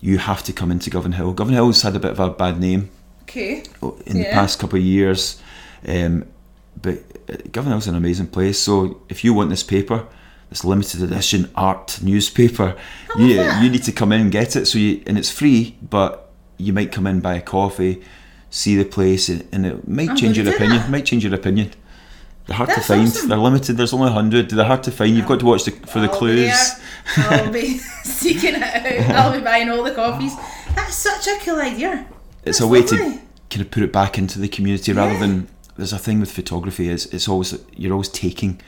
[0.00, 1.34] you have to come into Govanhill.
[1.34, 2.90] Govan Hill's had a bit of a bad name
[3.22, 3.62] Okay.
[4.06, 4.34] in the Yeah.
[4.34, 5.40] past couple of years,
[5.86, 6.24] um,
[6.80, 8.58] but uh, Govanhill's an amazing place.
[8.58, 10.06] So if you want this paper,
[10.50, 12.76] this limited edition art newspaper,
[13.16, 13.62] you that.
[13.62, 14.66] you need to come in and get it.
[14.66, 18.02] So you and it's free, but you might come in buy a coffee,
[18.52, 20.78] see the place, and, it might I'm change your opinion.
[20.82, 20.90] that.
[20.90, 21.72] Might change your opinion.
[22.46, 23.08] They're hard That's to find.
[23.08, 23.28] awesome.
[23.28, 23.76] They're limited.
[23.76, 24.50] There's only hundred.
[24.50, 25.16] They're hard to find.
[25.16, 26.70] You've got to watch the, for the I'll be clues.
[27.16, 27.30] there.
[27.30, 29.16] I'll be seeking it out.
[29.16, 30.34] I'll be buying all the coffees.
[30.74, 32.06] That's such a cool idea.
[32.44, 32.98] it's That's a way lovely.
[32.98, 33.04] to
[33.50, 35.20] kind of put it back into the community rather Yeah.
[35.20, 38.60] than there's a thing with photography is it's always you're always taking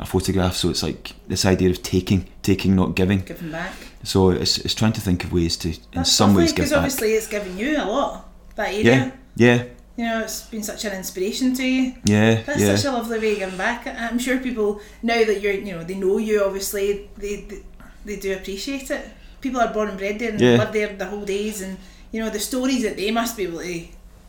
[0.00, 3.72] a photograph so it's like this idea of taking taking not giving Giving back.
[4.04, 6.66] so it's, it's trying to think of ways to in That's some ways give back.
[6.70, 8.28] because obviously it's giving you a lot.
[8.56, 8.84] That area.
[8.84, 9.10] yeah
[9.44, 9.58] yeah
[9.98, 11.82] You know, it's been such an inspiration to you.
[12.14, 13.80] yeah That's yeah such a lovely way of giving back.
[13.86, 14.68] I'm sure people
[15.02, 16.36] now that you're, you know, they know you.
[16.48, 16.84] Obviously,
[17.22, 17.58] they they,
[18.06, 19.02] they do appreciate it.
[19.44, 20.58] People are born and bred there and Yeah.
[20.62, 21.72] live there the whole days, and
[22.12, 23.74] you know the stories that they must be able to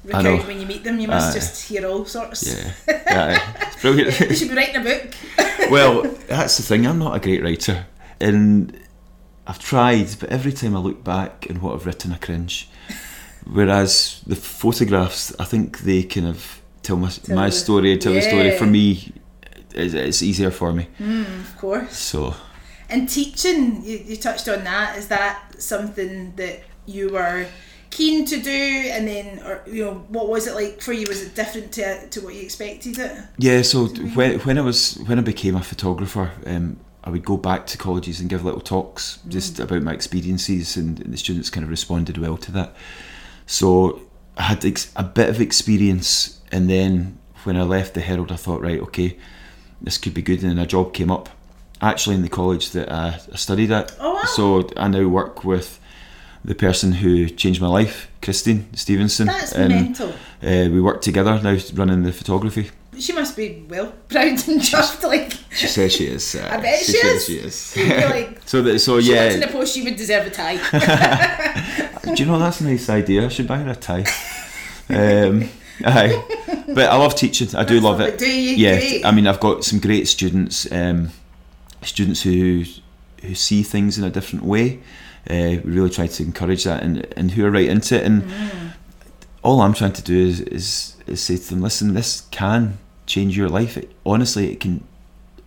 [0.10, 0.96] recount when you meet them.
[1.04, 1.40] You must Aye.
[1.40, 2.42] just hear all sorts.
[2.50, 2.74] yeah,
[3.84, 5.08] it's you should be writing a book.
[5.76, 5.94] well
[6.28, 7.86] that's the thing I'm not a great writer
[8.28, 8.74] and
[9.50, 12.56] I've tried but every time I look back and what I've written I cringe
[13.46, 18.58] whereas the photographs I think they kind of tell my, my story tell the story
[18.58, 19.14] for me
[19.74, 21.96] it's, it's easier for me of course.
[21.98, 22.36] so
[22.90, 24.98] And teaching, you, you touched on that.
[24.98, 27.46] Is that something that you were
[27.92, 28.90] keen to do?
[28.92, 31.06] And then, or you know, what was it like for you?
[31.08, 33.12] Was it different to to what you expected it?
[33.38, 37.38] yeah so when, when I was when I became a photographer um, I would go
[37.38, 41.64] back to colleges and give little talks just about my experiences and the students kind
[41.64, 42.74] of responded well to that
[43.50, 44.00] so
[44.38, 48.36] I had ex- a bit of experience and then when I left the Herald I
[48.38, 49.18] thought right okay
[49.82, 51.30] this could be good and then a job came up
[51.82, 54.24] actually in the college that I, I studied at Oh, wow.
[54.36, 55.80] so I now work with
[56.46, 60.10] the person who changed my life Christine Stevenson That's and mental.
[60.44, 65.04] uh, we work together now running the photography She must be well proud and chuffed.
[65.04, 66.36] Like She says she is.
[66.36, 67.72] Uh, I bet she says is.
[67.74, 68.06] she is.
[68.10, 69.48] Like, so that, so she works in yeah.
[69.48, 70.58] a post, she would deserve a tie.
[72.04, 73.26] Do you know that's a nice idea?
[73.26, 74.06] I should buy her a tie.
[74.90, 75.50] Um,
[75.86, 77.48] aye, but I love teaching.
[77.56, 78.18] I do That's love it.
[78.18, 78.56] Do you?
[78.56, 79.06] Yeah, Great.
[79.06, 80.70] I mean, I've got some great students.
[80.72, 81.12] Um,
[81.84, 82.64] students who
[83.22, 84.80] who see things in a different way.
[85.30, 88.06] Uh, we really try to encourage that and, and who are right into it.
[88.06, 88.74] And Mm.
[89.44, 92.78] all I'm trying to do is, is is say to them, listen, this can
[93.10, 93.76] change your life.
[93.76, 94.84] It, honestly, it can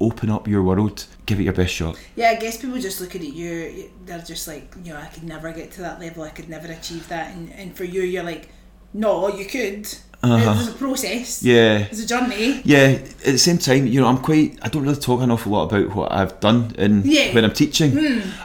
[0.01, 1.07] open up your world.
[1.27, 1.97] Give it your best shot.
[2.17, 5.23] Yeah, I guess people just looking at you, they're just like, you know, I could
[5.25, 6.25] never get to that level.
[6.25, 7.35] I could never achieve that.
[7.35, 8.49] And, and for you, you're like,
[8.93, 9.87] no, you could.
[10.25, 10.55] Uh-huh.
[10.55, 11.43] There's a process.
[11.43, 11.79] Yeah.
[11.79, 12.61] There's a journey.
[12.65, 14.59] Yeah, at the same time, you know, I'm quite.
[14.63, 17.35] I don't really talk an awful lot about what I've done in Yeah.
[17.35, 17.97] When I'm teaching.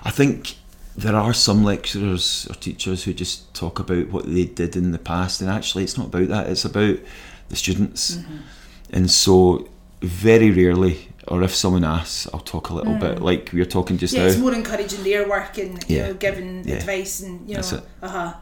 [0.03, 0.55] I think
[0.95, 4.97] there are some lecturers or teachers who just talk about what they did in the
[4.97, 6.47] past, and actually, it's not about that.
[6.49, 6.97] It's about
[7.49, 8.37] the students, Mm-hmm.
[8.91, 9.67] And so
[10.01, 13.97] very rarely, or if someone asks, I'll talk a little bit like we were talking
[13.97, 14.13] just.
[14.13, 14.27] Yeah, now.
[14.29, 16.07] it's more encouraging their work and you Yeah.
[16.07, 16.75] know giving Yeah.
[16.75, 18.33] advice and you know, uh huh,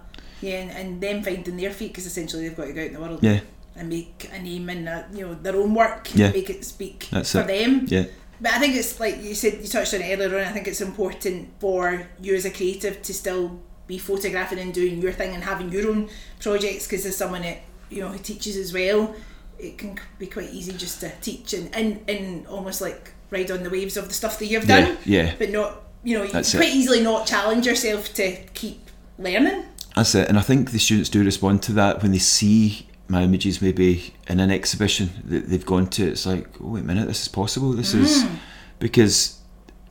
[0.41, 2.93] yeah, and, and them finding their feet because essentially they've got to go out in
[2.93, 3.39] the world yeah,
[3.75, 6.31] and make a name uh, you know their own work, Yeah.
[6.31, 7.47] make it speak That's for it.
[7.47, 7.86] them.
[7.88, 8.05] yeah,
[8.41, 10.43] But I think it's like you said, you touched on it earlier on.
[10.45, 15.01] I think it's important for you as a creative to still be photographing and doing
[15.01, 18.58] your thing and having your own projects because there's someone that you know who teaches
[18.58, 19.15] as well,
[19.59, 23.63] it can be quite easy just to teach and and, and almost like ride on
[23.63, 25.33] the waves of the stuff that you've done, yeah.
[25.39, 26.57] but not you know you can That's it.
[26.57, 28.79] quite easily not challenge yourself to keep
[29.17, 29.63] learning.
[29.95, 33.21] That's it, and I think the students do respond to that when they see my
[33.23, 36.07] images maybe in an exhibition that they've gone to.
[36.07, 37.71] It's like, oh wait a minute, this is possible.
[37.73, 38.37] This is Mm.
[38.79, 39.39] because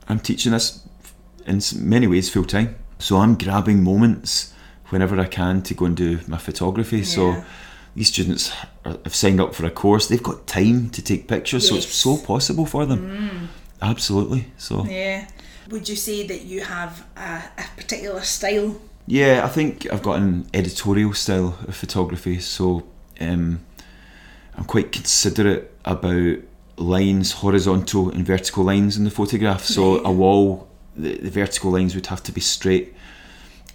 [0.08, 0.80] I'm teaching this
[1.46, 4.52] in many ways full time, so I'm grabbing moments
[4.90, 7.02] whenever I can to go and do my photography.
[7.04, 7.44] So Yeah.
[7.94, 8.52] These students
[8.84, 10.08] are, have signed up for a course.
[10.08, 13.48] They've got time to take pictures, so it's so possible for them.
[13.80, 14.46] Absolutely.
[14.56, 15.26] So Yeah.
[15.70, 18.80] Would you say that you have a, a particular style?
[19.06, 22.84] Yeah, I think I've got an editorial style of photography, so
[23.20, 23.60] um,
[24.56, 26.38] I'm quite considerate about
[26.76, 29.64] lines, horizontal and vertical lines in the photograph.
[29.64, 32.94] So a wall, the, the vertical lines would have to be straight.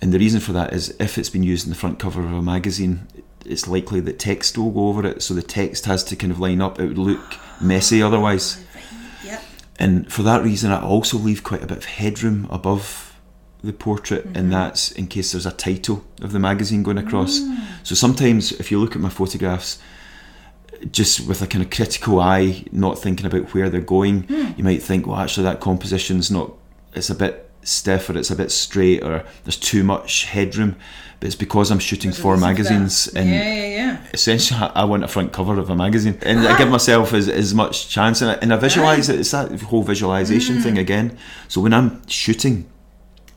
[0.01, 2.33] And the reason for that is if it's been used in the front cover of
[2.33, 3.07] a magazine,
[3.49, 5.21] it's likely that text will go over it.
[5.23, 6.79] So the text has to kind of line up.
[6.79, 8.63] It would look messy otherwise.
[9.25, 9.43] Yep.
[9.79, 13.17] And for that reason, I also leave quite a bit of headroom above
[13.61, 14.51] the portrait, and mm-hmm.
[14.51, 17.39] that's in case there's a title of the magazine going across.
[17.39, 17.65] Mm.
[17.83, 19.79] So sometimes, if you look at my photographs,
[20.91, 24.51] just with a kind of critical eye, not thinking about where they're going, hmm.
[24.55, 26.53] you might think, well, actually, that composition's not,
[26.93, 30.75] it's a bit stiff or it's a bit straight or there's too much headroom.
[31.19, 32.41] But it's because I'm shooting There's a for that.
[32.41, 33.97] magazines and yeah, yeah, yeah.
[34.13, 37.53] essentially I want a front cover of a magazine and I give myself as, as
[37.53, 41.17] much chance and I, and I visualize it it's that whole visualization thing again
[41.49, 42.69] so when I'm shooting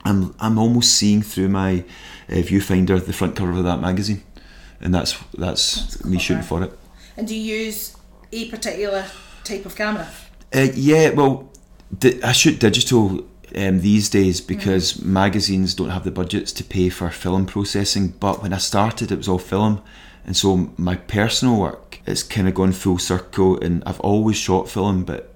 [0.05, 1.83] I'm I'm almost seeing through my
[2.29, 4.23] uh, viewfinder the front cover of that magazine
[4.79, 6.71] and that's that's, me shooting for it
[7.17, 7.97] And do you use
[8.31, 9.05] a particular
[9.43, 10.07] type of camera?
[10.55, 11.49] uh, yeah well
[11.99, 16.89] di- I shoot digital um, these days because magazines don't have the budgets to pay
[16.89, 18.09] for film processing.
[18.19, 19.81] But when I started, it was all film,
[20.25, 23.59] and so my personal work it's kind of gone full circle.
[23.59, 25.32] And I've always shot film, but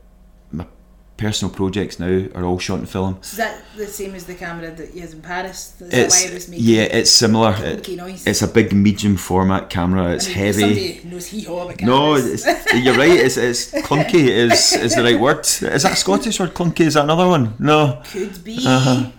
[1.17, 3.17] personal projects now are all shot in film.
[3.23, 5.73] Is that the same as the camera that you had in Paris?
[5.81, 7.55] Is that why it was making yeah, it's similar.
[7.57, 8.25] It- noise?
[8.27, 10.13] it's a big medium format camera.
[10.13, 11.01] It's I mean, heavy.
[11.05, 12.45] Knows haw about No, cameras.
[12.45, 13.09] it's, you're right.
[13.11, 14.27] It's, it's clunky.
[14.27, 15.39] Is is the right word?
[15.39, 16.53] Is that a Scottish word?
[16.53, 16.81] Clunky?
[16.81, 17.55] Is that another one?
[17.59, 18.01] No.
[18.05, 18.63] could be.
[18.65, 19.09] Uh-huh.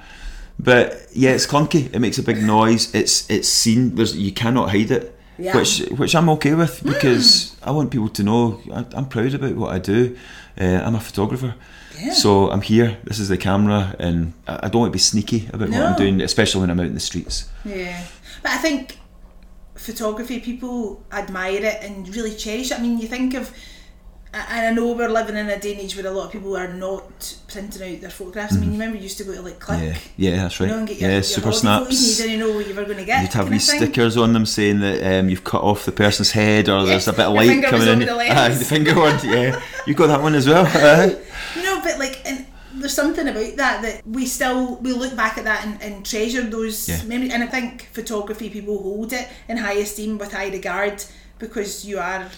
[0.59, 1.93] But yeah, it's clunky.
[1.95, 2.95] It makes a big noise.
[2.95, 3.95] It's it's seen.
[3.95, 5.15] There's you cannot hide it.
[5.39, 5.57] Yeah.
[5.57, 9.55] Which which I'm okay with because I want people to know I, I'm proud about
[9.55, 10.17] what I do.
[10.61, 11.55] Uh, I'm a photographer.
[11.99, 12.13] Yeah.
[12.13, 12.99] So I'm here.
[13.05, 16.21] This is the camera, and I don't want to be sneaky about what I'm doing,
[16.21, 17.49] especially when I'm out in the streets.
[17.65, 18.03] Yeah,
[18.43, 18.99] but I think
[19.75, 22.79] photography people admire it and really cherish it.
[22.79, 23.53] I mean, you think of,
[24.35, 26.57] and I know we're living in a day and age where a lot of people
[26.57, 28.55] are not printing out their photographs.
[28.57, 30.67] I mean, you remember you used to go to like Click, Yeah, yeah, that's you
[30.67, 30.73] right.
[30.73, 32.19] know, and get your, yeah, your super holiday photos and snaps.
[32.21, 33.23] you didn't know what you were going to get.
[33.23, 33.77] You'd have kind wee of thing.
[33.81, 37.13] stickers on them saying that um, you've cut off the person's head or there's a
[37.13, 37.99] bit of light coming in.
[38.01, 38.13] the.
[38.13, 39.61] Aye, the finger one, yeah.
[39.87, 40.67] You got that one as well.
[41.57, 45.39] You know, but like, and there's something about that that we still we look back
[45.39, 47.03] at that and, and treasure those Yeah.
[47.05, 47.33] memories.
[47.33, 51.03] And I think photography people hold it in high esteem with high regard
[51.39, 52.29] because you are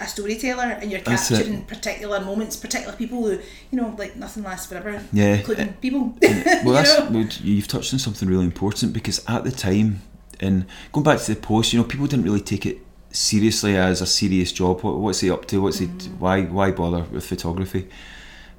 [0.00, 3.32] a storyteller and you're capturing particular moments, particular people who
[3.70, 5.02] you know, like nothing lasts forever.
[5.12, 5.34] Yeah.
[5.36, 6.16] including people.
[6.64, 10.02] well, you well, you've touched on something really important because at the time,
[10.40, 12.78] and going back to the post, you know, people didn't really take it
[13.12, 14.80] seriously as a serious job.
[14.82, 15.60] What, what's he up to?
[15.62, 15.86] What's he?
[15.86, 16.18] Mm.
[16.18, 16.42] Why?
[16.42, 17.88] Why bother with photography?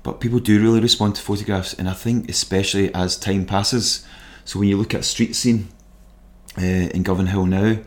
[0.05, 4.05] But people do really respond to photographs, and I think especially as time passes.
[4.45, 5.69] So when you look at a street scene
[6.59, 7.79] uh, in Govanhill now,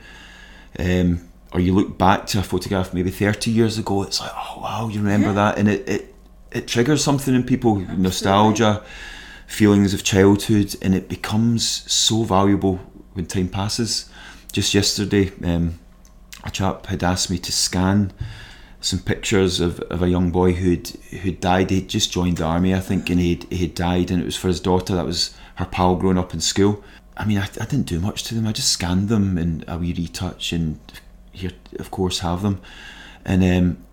[0.81, 4.61] um, or you look back to a photograph maybe 30 years ago, it's like, oh
[4.61, 5.35] wow, you remember Yeah.
[5.35, 6.15] that, and it, it
[6.51, 8.83] it triggers something in people, nostalgia,
[9.47, 12.81] feelings of childhood, and it becomes so valuable
[13.13, 14.11] when time passes.
[14.51, 15.79] Just yesterday, um,
[16.43, 18.13] a chap had asked me to scan
[18.81, 20.88] some pictures of, of a young boy who'd
[21.23, 21.71] who'd died.
[21.71, 24.37] He'd just joined the army, I think, and he'd he had died, and it was
[24.37, 24.95] for his daughter.
[24.95, 26.83] That was her pal growing up in school.
[27.17, 28.47] I mean, I, I didn't do much to them.
[28.47, 30.79] I just scanned them and a wee retouch, and
[31.33, 32.61] here, of course, have them.
[33.25, 33.85] And um,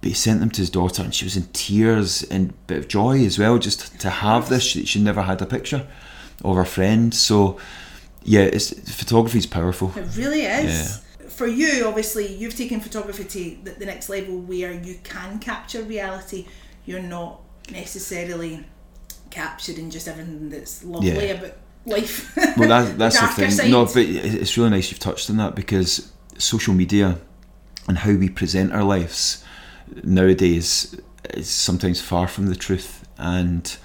[0.00, 2.78] but he sent them to his daughter, and she was in tears and a bit
[2.78, 4.64] of joy as well, just to have this.
[4.64, 5.86] She, she never had a picture
[6.42, 7.58] of her friend, so
[8.22, 9.92] yeah, it's photography is powerful.
[9.96, 11.02] It really is.
[11.40, 15.82] For you, obviously, you've taken photography to the, the next level where you can capture
[15.82, 16.46] reality.
[16.84, 17.40] You're not
[17.72, 18.66] necessarily
[19.30, 21.32] capturing just everything that's lovely Yeah.
[21.40, 22.36] about life.
[22.58, 23.70] well that, that's the darker thing side.
[23.70, 27.18] no but it's really nice you've touched on that because social media
[27.88, 29.42] and how we present our lives
[30.04, 30.94] nowadays
[31.32, 33.78] is sometimes far from the truth and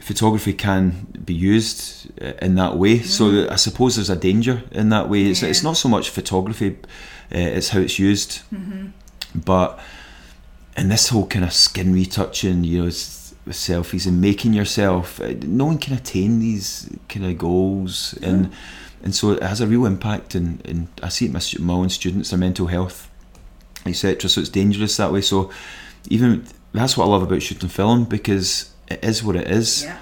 [0.00, 4.88] photography can be used uh, in that way so I suppose there's a danger in
[4.90, 5.48] that way it's, Yeah.
[5.50, 6.76] it's not so much photography
[7.32, 8.42] uh, it's how it's used
[9.34, 9.78] but
[10.76, 15.32] in this whole kind of skin retouching, you know, with selfies and making yourself, uh,
[15.44, 18.50] no one can attain these kind of goals, and
[19.04, 20.34] and so it has a real impact.
[20.34, 23.08] And, and I see it in my, my own students, their mental health,
[23.86, 24.28] etc.
[24.28, 25.20] So it's dangerous that way.
[25.20, 25.50] So
[26.08, 29.84] even that's what I love about shooting film because it is what it is.
[29.84, 29.96] yeah.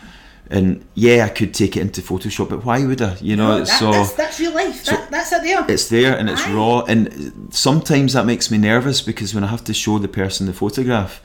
[0.51, 3.17] And yeah, I could take it into Photoshop, but why would I?
[3.23, 4.85] You know, No, that, so that's, that's real life.
[4.85, 5.65] that, that's it there.
[5.69, 6.53] it's there and it's Aye.
[6.53, 10.47] raw and sometimes that makes me nervous because when I have to show the person
[10.47, 11.23] the photograph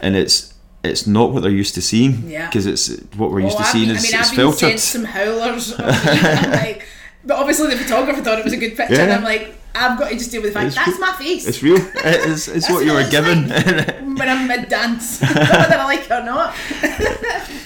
[0.00, 2.46] and it's it's not what they're used to seeing Yeah.
[2.48, 4.30] because it's what we're oh, used Oh, to I've seeing been- is I mean, I've
[4.30, 5.72] been filtered sent some howlers.
[5.72, 6.86] of me, I'm like,
[7.24, 10.10] but obviously the photographer thought it was a good picture, and I'm like, I've got
[10.10, 11.46] to just deal with the fact It's that's my face.
[11.46, 11.78] It's real.
[12.04, 13.48] It's, it's what you were given.
[13.48, 16.54] like when I'm mid dance, whether I like it or not.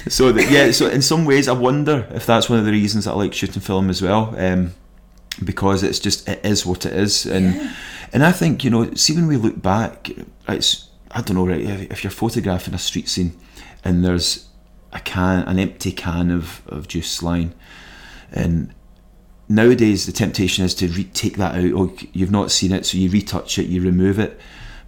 [0.08, 3.04] so that, yeah, so in some ways, I wonder if that's one of the reasons
[3.04, 4.72] that I like shooting film as well, um,
[5.44, 7.72] because it's just it is what it is, and Yeah.
[8.12, 10.10] and I think you know, see when we look back,
[10.48, 11.60] it's I don't know, right?
[11.60, 13.38] If if you're photographing a street scene,
[13.84, 14.46] and there's
[14.92, 17.54] a can, an empty can of of juice line,
[18.32, 18.72] and
[19.48, 21.72] nowadays the temptation is to re- take that out.
[21.74, 24.38] Oh, you've not seen it, so you retouch it, you remove it.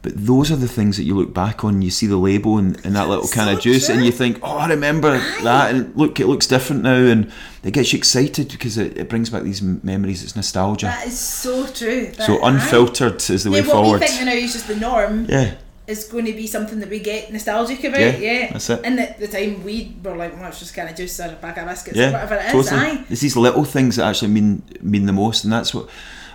[0.02, 1.82] But those are the things that you look back on.
[1.82, 4.56] You see the label and, and that little can of juice, and you think, "Oh,
[4.56, 7.30] I remember that." And look, it looks different now, and
[7.62, 10.22] it gets you excited because it, it brings back these memories.
[10.24, 10.86] It's nostalgia.
[10.86, 12.06] That is so true.
[12.16, 13.52] That- so unfiltered is the aye.
[13.52, 14.00] way what forward.
[14.00, 15.26] we think now is just the norm.
[15.28, 15.56] Yeah,
[15.90, 18.00] is going to be something that we get nostalgic about.
[18.00, 18.80] Yeah, Yeah, that's it.
[18.84, 21.34] And at the time we were like, well, it's just kind of juice or a
[21.34, 22.52] pack of biscuits or yeah, whatever it is.
[22.52, 22.80] totally.
[22.80, 23.04] Aye.
[23.10, 25.88] It's these little things that actually mean mean the most, and that's what.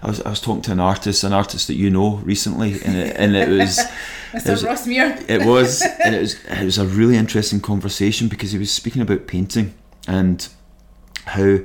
[0.04, 2.96] I was, I was talking to an artist, an artist that you know recently, and
[2.96, 3.80] it, and it was
[4.34, 4.52] Mr.
[4.52, 5.18] was- Ross Muir.
[5.28, 9.02] it was and it was it was a really interesting conversation because he was speaking
[9.02, 9.74] about painting
[10.08, 10.48] and
[11.26, 11.58] how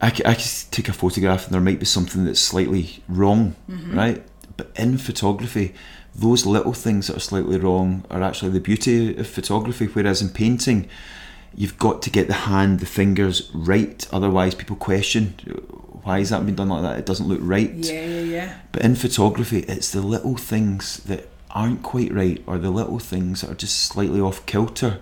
[0.00, 3.96] I I could take a photograph and there might be something that's slightly wrong mm-hmm.
[3.96, 4.24] right
[4.56, 5.74] but in photography
[6.18, 10.28] those little things that are slightly wrong are actually the beauty of photography whereas in
[10.28, 10.88] painting
[11.54, 15.22] you've got to get the hand the fingers right otherwise people question
[16.02, 18.58] why is that being done like that it doesn't look right Yeah, yeah, yeah.
[18.72, 23.40] but in photography, it's the little things that aren't quite right, or the little things
[23.40, 25.00] that are just slightly off kilter,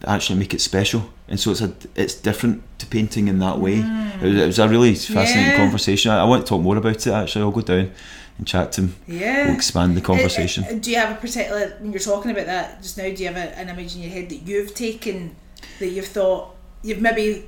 [0.00, 1.10] that actually make it special.
[1.28, 3.78] And so it's a it's different to painting in that way.
[3.80, 5.56] It, was, it was a really fascinating Yeah.
[5.56, 6.10] conversation.
[6.12, 7.12] I, I want to talk more about it.
[7.12, 7.90] Actually, I'll go down
[8.38, 8.96] and chat to him.
[9.06, 9.46] Yeah.
[9.46, 10.64] We'll expand the conversation.
[10.64, 13.04] Uh, uh, do you have a particular when you're talking about that just now?
[13.04, 15.36] Do you have a, an image in your head that you've taken
[15.80, 17.44] that you've thought you've maybe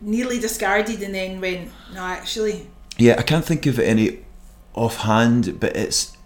[0.00, 2.66] nearly discarded and then went no, actually,
[2.98, 4.20] Yeah, I can't think of any
[4.74, 6.16] offhand, but it's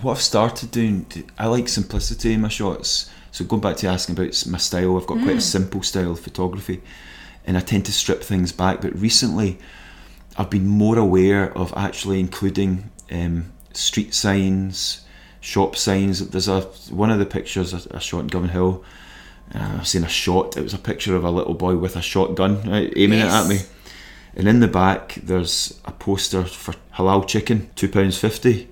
[0.00, 1.06] what I've started doing.
[1.38, 3.10] I like simplicity in my shots.
[3.30, 6.20] So going back to asking about my style, I've got quite a simple style of
[6.20, 6.82] photography,
[7.46, 8.82] and I tend to strip things back.
[8.82, 9.58] But recently,
[10.36, 15.04] I've been more aware of actually including um, street signs,
[15.40, 16.28] shop signs.
[16.30, 18.82] There's a one of the pictures I, shot in Govanhill.
[19.54, 20.56] Uh, I've seen a shot.
[20.56, 23.48] It was a picture of a little boy with a shotgun right, aiming it at
[23.48, 23.58] me.
[24.34, 28.68] And in the back, there's a poster for halal chicken, two pounds fifty.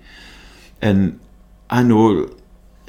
[0.81, 1.21] And
[1.69, 2.35] I know,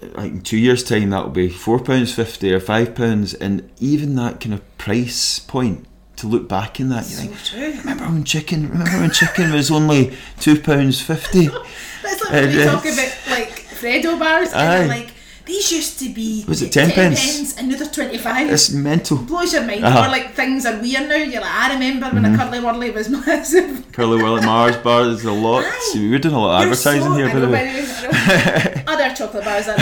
[0.01, 3.33] like in two years' time, that'll be four pounds fifty or five pounds.
[3.33, 5.85] And even that kind of price point,
[6.21, 7.73] to look back in that, you so think, true.
[7.79, 8.69] remember when chicken?
[8.69, 11.47] Remember when chicken was only two pounds fifty?
[12.03, 13.49] That's like when we talk about like
[13.79, 15.09] Freddo bars and like
[15.45, 17.57] these used to be Was it 10 pence?
[17.57, 18.49] and now they're twenty five.
[18.49, 19.17] It's mental.
[19.17, 19.83] blows your mind.
[19.83, 20.05] Uh-huh.
[20.07, 21.15] Or like things are weird now.
[21.15, 23.91] You're like, I remember when a Curly Wurly was massive.
[23.91, 25.05] Curly Willie Mars bar.
[25.05, 25.63] There's a lot.
[25.65, 25.91] Aye.
[25.95, 27.81] We're doing a lot of You're advertising so- here, by the way.
[27.81, 28.83] the way, I know.
[28.93, 29.77] Other chocolate bars are.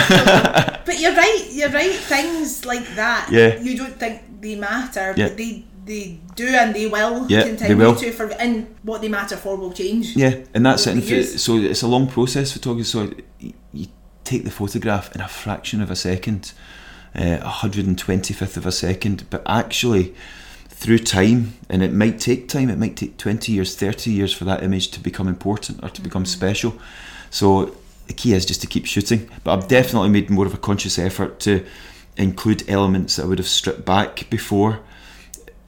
[0.86, 1.92] But you're right, you're right.
[1.92, 3.60] Things like that, Yeah.
[3.60, 5.28] you don't think they matter, Yeah.
[5.28, 7.94] but they they do and they will Yeah, they continue will.
[7.96, 10.16] to for and what they matter for will change.
[10.16, 10.90] Yeah, and that's it.
[10.90, 11.42] Over And the pho- years.
[11.42, 12.84] so it's a long process photography.
[12.84, 13.10] So
[13.72, 13.86] you
[14.24, 16.52] take the photograph in a fraction of a second,
[17.14, 20.14] uh, a hundred and twenty fifth of a second, but actually
[20.68, 22.70] through time, and it might take time.
[22.70, 26.00] It might take twenty years, thirty years for that image to become important or to
[26.02, 26.74] become special.
[27.30, 27.76] So
[28.06, 29.28] the key is just to keep shooting.
[29.44, 31.64] But I've definitely made more of a conscious effort to
[32.16, 34.80] include elements that I would have stripped back before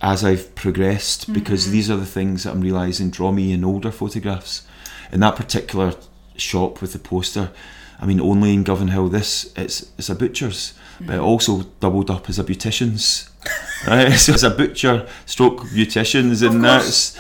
[0.03, 3.93] as I've progressed because these are the things that I'm realizing draw me in older
[3.93, 4.67] photographs.
[5.13, 5.95] In that particular
[6.37, 7.53] shop with the poster,
[8.01, 12.29] I mean, only in Govanhill, this it's it's a butcher's, but it also doubled up
[12.29, 13.31] as a beautician's.
[13.87, 17.17] right, so it's a butcher stroke beauticians, and that's.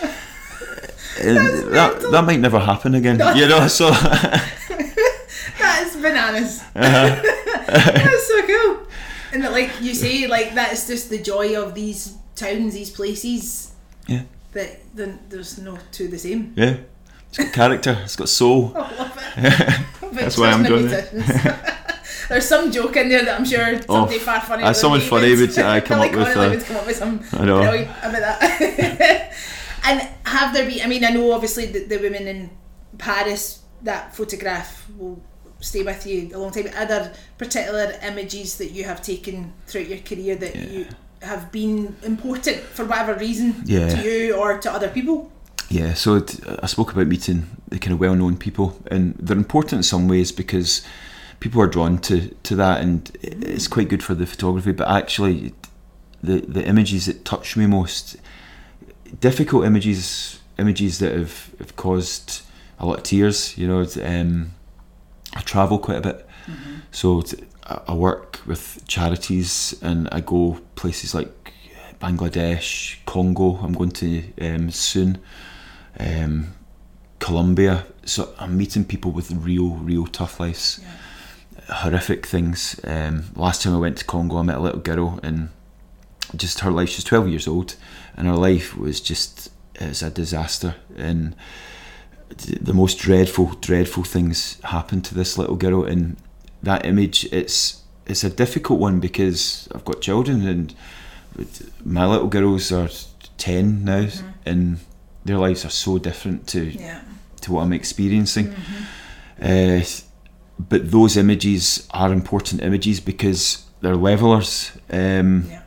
[1.20, 1.37] and
[1.72, 3.68] that, that might never happen again, you know.
[3.68, 6.62] So That's bananas.
[6.74, 7.22] Uh-huh.
[7.68, 8.87] that's so cool.
[9.33, 13.72] And that, like you say, like that's just the joy of these towns, these places.
[14.07, 14.22] yeah,
[14.53, 16.53] That then there's no two the same.
[16.57, 16.76] yeah,
[17.28, 18.72] it's got character, it's got soul.
[18.76, 20.12] I love it.
[20.12, 21.09] That's why I'm doing it.
[22.28, 24.62] There's some joke in there that I'm sure somebody far funny.
[24.62, 27.20] uh, someone funny would, uh, come up with, Connolly uh, would come up with some
[27.32, 27.61] I know.
[27.61, 29.32] about that.
[29.84, 30.80] and have there been?
[30.82, 32.51] I mean, I know obviously the, the women in
[32.97, 35.20] Paris that photograph will
[35.61, 36.68] stay with you a long time.
[36.76, 40.86] Are there particular images that you have taken throughout your career that you
[41.23, 43.89] have been important for whatever reason Yeah.
[43.89, 45.31] to you or to other people?
[45.68, 49.73] Yeah, so it, I spoke about meeting the kind of well-known people, and they're important
[49.79, 50.83] in some ways because
[51.41, 54.73] people are drawn to, to that, and it's quite good for the photography.
[54.73, 55.55] But actually,
[56.23, 58.16] the the images that touch me most,
[59.20, 62.43] difficult images, images that have, have caused
[62.79, 63.57] a lot of tears.
[63.57, 64.53] You know, um,
[65.35, 66.29] I travel quite a bit,
[66.91, 67.39] so t-
[67.87, 71.53] I work with charities and I go places like
[72.01, 73.57] Bangladesh, Congo.
[73.57, 75.18] I'm going to um, soon.
[75.99, 76.55] Um,
[77.23, 77.87] Colombia.
[78.05, 80.81] So I'm meeting people with real, real tough lives,
[81.68, 82.81] horrific things.
[82.83, 85.51] Um, last time I went to Congo, I met a little girl, and
[86.35, 86.89] just her life.
[86.89, 87.77] She's 12 years old,
[88.16, 90.75] and her life was just it's a disaster.
[90.97, 91.37] And
[92.29, 95.85] the most dreadful, dreadful things happened to this little girl.
[95.85, 96.16] And
[96.62, 100.74] that image, it's it's a difficult one because I've got children, and
[101.84, 102.88] my little girls are
[103.38, 104.08] 10 now,
[104.44, 104.78] and
[105.24, 107.00] their lives are so different to Yeah.
[107.42, 108.54] to what I'm experiencing.
[109.40, 109.80] Uh,
[110.58, 114.72] but those images are important images because they're levelers.
[114.90, 115.58] Um, Yeah.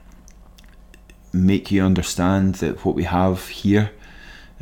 [1.33, 3.91] Make you understand that what we have here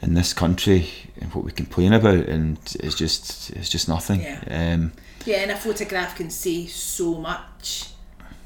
[0.02, 0.90] in this country
[1.22, 4.22] and what we complain about, and it's just it's just nothing.
[4.22, 4.74] Yeah.
[4.74, 4.92] Um,
[5.26, 7.90] Yeah, and a photograph can say so much.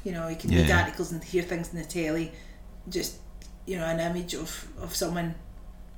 [0.04, 2.32] You know, you can read articles and hear things in the telly.
[2.88, 3.18] Just
[3.66, 5.34] you know, an image of, of someone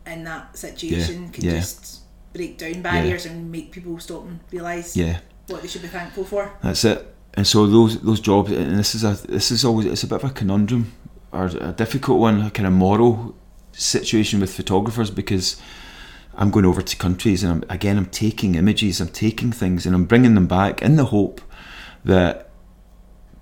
[0.05, 1.53] in that situation can yeah.
[1.53, 2.01] just
[2.33, 6.24] break down barriers and make people stop and realise yeah, what they should be thankful
[6.24, 6.53] for.
[6.62, 7.14] that's it.
[7.35, 10.24] And so those those jobs, and this is a this is always it's a bit
[10.24, 10.93] of a conundrum
[11.31, 13.37] or a difficult one, a kind of moral
[13.72, 15.61] situation with photographers because
[16.41, 19.95] I'm going over to countries and I'm, again I'm taking images, I'm taking things and
[19.95, 21.43] I'm bringing them back in the hope
[22.03, 22.49] that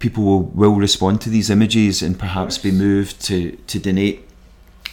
[0.01, 4.29] people will, will respond to these images and perhaps be moved to to donate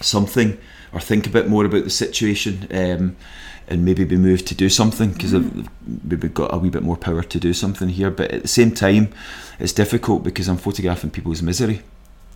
[0.01, 0.57] something
[0.93, 3.15] or think a bit more about the situation um,
[3.67, 7.23] and maybe be moved to do something because we've got a wee bit more power
[7.23, 8.11] to do something here.
[8.11, 9.13] But at the same time
[9.59, 11.81] it's difficult because I'm photographing people's misery.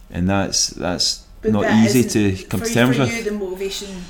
[0.09, 3.15] And that's that's But not that easy to come for, to terms for with.
[3.15, 4.03] you, the motivation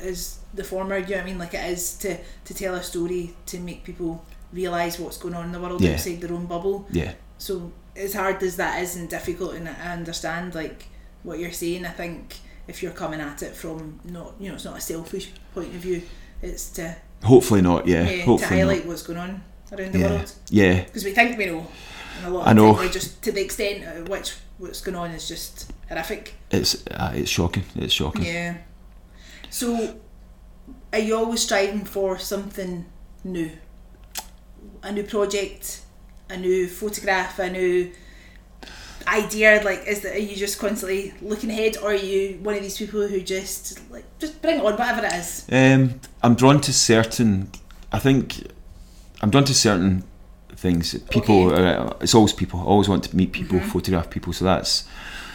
[0.00, 0.96] is the former.
[0.98, 1.38] You know what I mean?
[1.38, 5.46] Like it is to to tell a story to make people realise what's going on
[5.46, 5.92] in the world Yeah.
[5.94, 6.86] outside their own bubble.
[6.90, 10.86] yeah So as hard as that is and difficult, and I understand like
[11.22, 11.84] what you're saying.
[11.86, 12.36] I think
[12.68, 15.80] if you're coming at it from not you know it's not a selfish point of
[15.80, 16.02] view,
[16.42, 19.42] it's to hopefully not yeah, yeah, to hopefully highlight not what's going on
[19.72, 21.66] around the yeah world yeah because we think we know.
[22.18, 22.74] And a lot of I know.
[22.76, 26.34] time just to the extent at which what's going on is just horrific.
[26.50, 28.54] it's uh, it's shocking it's shocking Yeah.
[29.50, 29.94] So,
[30.94, 32.86] are you always striving for something
[33.24, 33.50] new?
[34.84, 35.80] A new project,
[36.30, 37.90] a new photograph, a new
[39.08, 39.60] idea?
[39.64, 42.78] Like, is that are you just constantly looking ahead, or are you one of these
[42.78, 45.46] people who just like just bring it on, whatever it is?
[45.50, 47.50] Um, I'm drawn to certain.
[47.90, 48.46] I think
[49.20, 50.04] I'm drawn to certain
[50.54, 50.96] things.
[51.10, 51.52] People.
[51.52, 51.74] Okay.
[51.74, 52.60] Uh, it's always people.
[52.60, 54.32] I always want to meet people, photograph people.
[54.32, 54.84] So that's.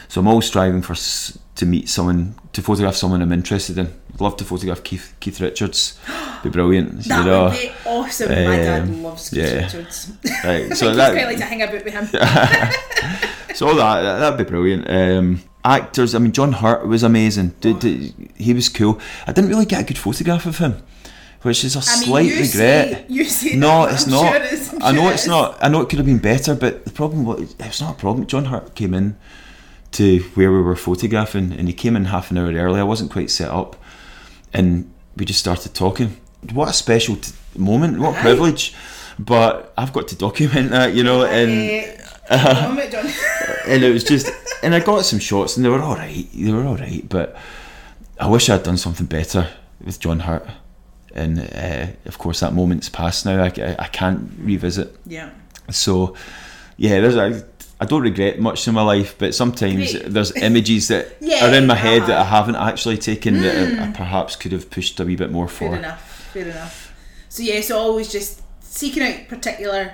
[0.09, 3.93] So I'm always striving for to meet someone, to photograph someone I'm interested in.
[4.13, 5.99] I'd love to photograph Keith Keith Richards.
[6.43, 7.03] Be brilliant.
[7.07, 7.43] That you know.
[7.49, 8.29] would be awesome.
[8.29, 9.65] My dad um, loves Keith yeah.
[9.65, 10.11] Richards.
[10.43, 12.05] Right, I so that, quite like to hang about with him.
[13.55, 14.89] so all that, that that'd be brilliant.
[14.89, 17.49] Um, actors, I mean, John Hurt was amazing.
[17.61, 18.99] Did, did- he was cool.
[19.27, 20.81] I didn't really get a good photograph of him,
[21.43, 22.51] which is a I mean, slight you regret.
[22.51, 24.25] Say, you say No, that, it's I'm not.
[24.25, 25.57] Sure it is, I'm know sure it it's not.
[25.61, 28.25] I know it could have been better, but the problem was it's not a problem.
[28.25, 29.17] John Hurt came in
[29.91, 32.79] to where we were photographing, and he came in half an hour early.
[32.79, 33.75] I wasn't quite set up,
[34.53, 36.17] and we just started talking.
[36.53, 37.99] What a special t- moment!
[37.99, 38.73] What a privilege!
[39.17, 41.97] But I've got to document that, you know, and
[42.29, 43.07] John.
[43.67, 44.31] and it was just,
[44.63, 46.25] and I got some shots, and they were all right.
[46.33, 47.35] They were all right, but
[48.19, 49.49] I wish I'd done something better
[49.83, 50.47] with John Hurt.
[51.13, 53.43] And uh, of course, that moment's passed now.
[53.43, 54.95] I, I, I can't revisit.
[55.05, 55.31] yeah.
[55.71, 56.15] So,
[56.77, 57.45] yeah, there's a.
[57.81, 60.05] I don't regret much in my life, but sometimes Great.
[60.13, 62.25] there's images that Yeah, are in my head that I uh-huh.
[62.25, 62.37] Mm.
[62.39, 65.69] haven't actually taken that I, I perhaps could have pushed a wee bit more Fair
[65.69, 65.75] for.
[65.77, 66.29] enough.
[66.33, 66.93] Fair enough.
[67.29, 69.93] So yeah, so always just seeking out particular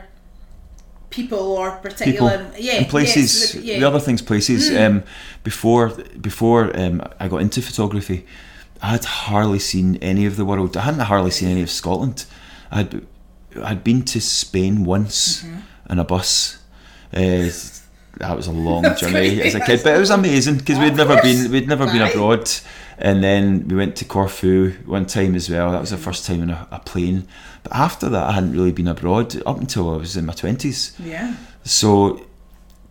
[1.10, 3.56] people or People particular yeah and places.
[3.56, 3.80] yes, yeah.
[3.80, 4.76] The other things, places.
[4.76, 5.04] Um,
[5.44, 8.26] before before um, I got into photography,
[8.82, 10.76] I had hardly seen any of the world.
[10.76, 12.26] I hadn't hardly seen any of Scotland.
[12.72, 13.06] I'd
[13.64, 15.92] I'd been to Spain once Mm-hmm.
[15.92, 16.58] in a bus.
[17.14, 17.50] Uh,
[18.18, 21.22] that was a long journey as a kid, but it was amazing because we'd never
[21.22, 22.50] been we'd never been abroad.
[22.98, 25.72] And then we went to Corfu one time as well.
[25.72, 27.28] That was the first time in a, a plane.
[27.64, 30.96] But after that, I hadn't really been abroad up until I was in my twenties.
[31.00, 32.26] yeah So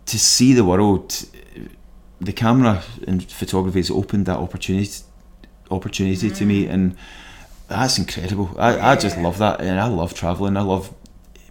[0.05, 1.25] to see the world,
[2.21, 5.03] the camera and photography has opened that opportunity
[5.71, 6.95] opportunity to me, and
[7.67, 8.51] that's incredible.
[8.59, 10.57] I, I just love that, and I love traveling.
[10.57, 10.93] I love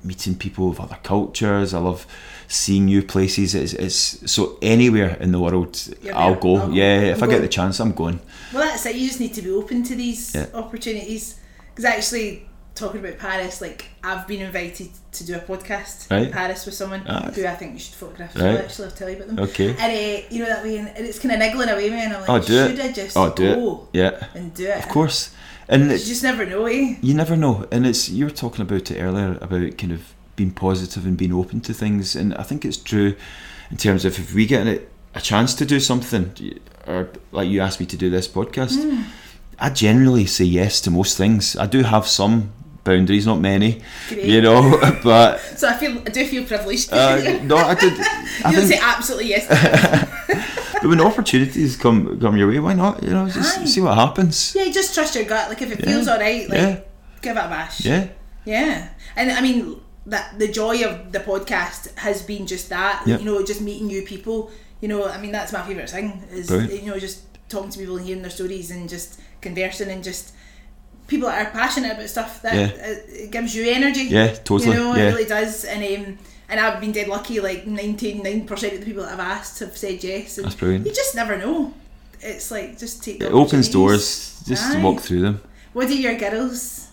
[0.05, 1.75] meeting people of other cultures.
[1.75, 2.07] I love
[2.49, 3.55] seeing new places.
[3.55, 6.57] It's, it's so anywhere in the world, You're I'll go.
[6.57, 6.73] I'll go.
[6.75, 7.43] yeah, if I'm I get going.
[7.43, 8.21] the chance, I'm going.
[8.53, 10.47] well that's it you just need to be open to these Yeah.
[10.55, 11.41] opportunities
[11.71, 16.27] because actually talking about Paris, like I've been invited to do a podcast Right.
[16.27, 17.31] in Paris with someone Ah.
[17.35, 18.35] who I think you should photograph.
[18.35, 18.57] Right.
[18.59, 19.39] So actually, I'll tell you about them.
[19.39, 19.71] Okay.
[19.71, 22.21] And uh, you know that way, and it's kind of niggling away me, and I'm
[22.23, 22.85] like, Oh, do should it.
[22.85, 23.99] I just Oh, do go it.
[24.01, 24.27] Yeah.
[24.35, 24.79] and do it?
[24.79, 25.31] Of course.
[25.69, 26.97] And You just never know, eh?
[27.01, 27.65] you never know.
[27.71, 30.03] And it's you were talking about it earlier about kind of
[30.37, 32.17] being positive and being open to things.
[32.17, 33.15] And I think it's true
[33.71, 34.81] in terms of if we get a,
[35.15, 36.33] a chance to do something,
[36.87, 39.03] or like you asked me to do this podcast, Hmm.
[39.59, 41.57] I generally say yes to most things.
[41.57, 44.25] I do have some boundaries, not many, Great.
[44.27, 44.61] you know,
[45.05, 46.93] but So I feel I do feel privileged.
[46.93, 47.93] uh, no, I did.
[48.45, 49.47] I you don't say absolutely yes.
[49.47, 50.09] To
[50.83, 53.03] but when opportunities come come your way, why not?
[53.03, 53.65] You know, just Aye.
[53.65, 54.55] see what happens.
[54.57, 55.49] yeah, just trust your gut.
[55.49, 55.87] Like if it Yeah.
[55.87, 56.81] feels alright, like Yeah.
[57.23, 57.85] give it a bash.
[57.87, 58.09] Yeah,
[58.45, 63.03] Yeah, and I mean that the joy of the podcast has been just that.
[63.07, 63.21] Yep.
[63.21, 64.51] You know, just meeting new people.
[64.81, 66.83] You know, I mean that's my favourite thing is Brilliant.
[66.83, 70.33] you know just talking to people and hearing their stories and just conversing and just
[71.07, 72.67] people that are passionate about stuff that Yeah.
[72.69, 74.03] it, it gives you energy.
[74.05, 75.05] Yeah, totally, You know, yeah.
[75.05, 75.65] it really does.
[75.65, 77.41] And um, and I've been dead lucky.
[77.41, 80.37] Like ninety nine percent of the people that I've asked have said yes.
[80.39, 80.85] And That's brilliant.
[80.87, 81.73] You just never know.
[82.21, 83.21] It's like just take.
[83.21, 84.43] the it opens doors.
[84.47, 84.83] Just Aye.
[84.83, 85.41] walk through them.
[85.73, 86.89] What do your girls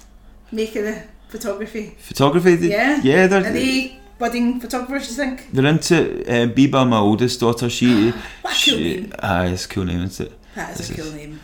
[0.52, 1.96] make of the photography?
[2.00, 3.00] Photography, they, Yeah.
[3.04, 5.10] yeah, they're Are they budding photographers?
[5.10, 5.52] You think?
[5.54, 5.96] they're into
[6.28, 7.70] uh, Biba, my oldest daughter.
[7.70, 8.12] She,
[8.42, 9.14] What a cool she, name.
[9.22, 10.34] ah, it's a cool name, isn't it?
[10.56, 11.40] That is This a cool name.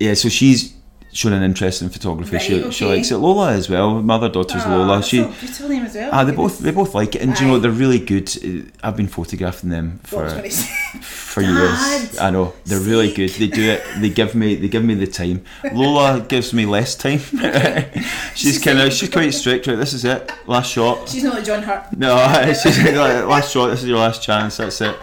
[0.00, 0.73] Yeah, so she's
[1.14, 2.38] shown an interest in photography.
[2.40, 2.96] she, Right, she okay.
[2.96, 3.18] likes it.
[3.18, 4.02] Lola as well.
[4.02, 4.96] Mother other daughter's Aw, Lola.
[4.96, 6.10] that's She, a beautiful name as well.
[6.12, 8.28] ah, they both they both like it, and do you know They're really good.
[8.44, 10.28] Uh, I've been photographing them for
[11.00, 12.18] for years.
[12.18, 13.30] I know they're really good.
[13.30, 13.82] They do it.
[14.00, 15.44] They give me they give me the time.
[15.72, 17.18] Lola gives me less time.
[18.34, 19.66] she's She's kind of she's quite strict.
[19.66, 20.30] Right, this is it.
[20.46, 21.08] Last shot.
[21.08, 21.96] She's not like John Hurt.
[21.96, 23.68] No, just like, last shot.
[23.68, 24.56] This is your last chance.
[24.58, 24.94] That's it.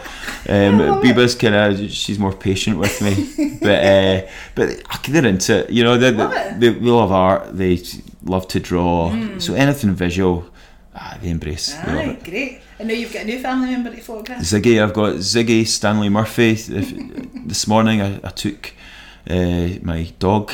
[0.50, 5.70] Um, Biba's kind of she's more patient with me, but uh, but they're into it.
[5.70, 7.56] You know, they Love they, they, they love art.
[7.58, 7.82] They
[8.24, 9.12] love to draw.
[9.40, 10.46] So anything visual,
[10.96, 11.74] ah, they embrace.
[11.74, 12.24] They love it.
[12.24, 12.60] great.
[12.80, 14.42] I know you've got a new family member to photograph.
[14.42, 16.52] Ziggy, I've got Ziggy Stanley Murphy.
[16.52, 16.94] If-
[17.48, 18.74] this morning, I, I took
[19.30, 20.52] uh, my dog.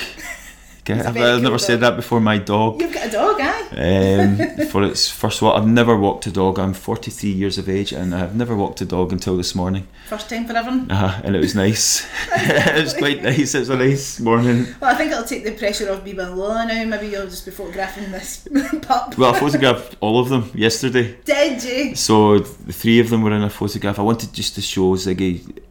[0.90, 2.20] A I've, I've never said that before.
[2.20, 2.82] My dog.
[2.82, 3.58] You've got a dog, eh?
[3.78, 5.58] um, for its first walk.
[5.58, 6.60] I've never walked a dog.
[6.60, 9.88] I'm 43 years of age, and I've never walked a dog until this morning.
[10.08, 10.90] First time for everyone.
[10.90, 12.08] Uh, and it was nice.
[12.32, 13.54] it was quite nice.
[13.54, 14.68] It was a nice morning.
[14.80, 16.86] Well, I think it'll take the pressure off Biba and Lola now.
[16.86, 18.48] Maybe you'll just be photographing this
[18.82, 19.18] pup.
[19.18, 21.18] Well, I photographed all of them yesterday.
[21.26, 21.96] Did you?
[21.96, 24.00] So the three of them were in a photograph.
[24.00, 25.64] I wanted just to show Ziggy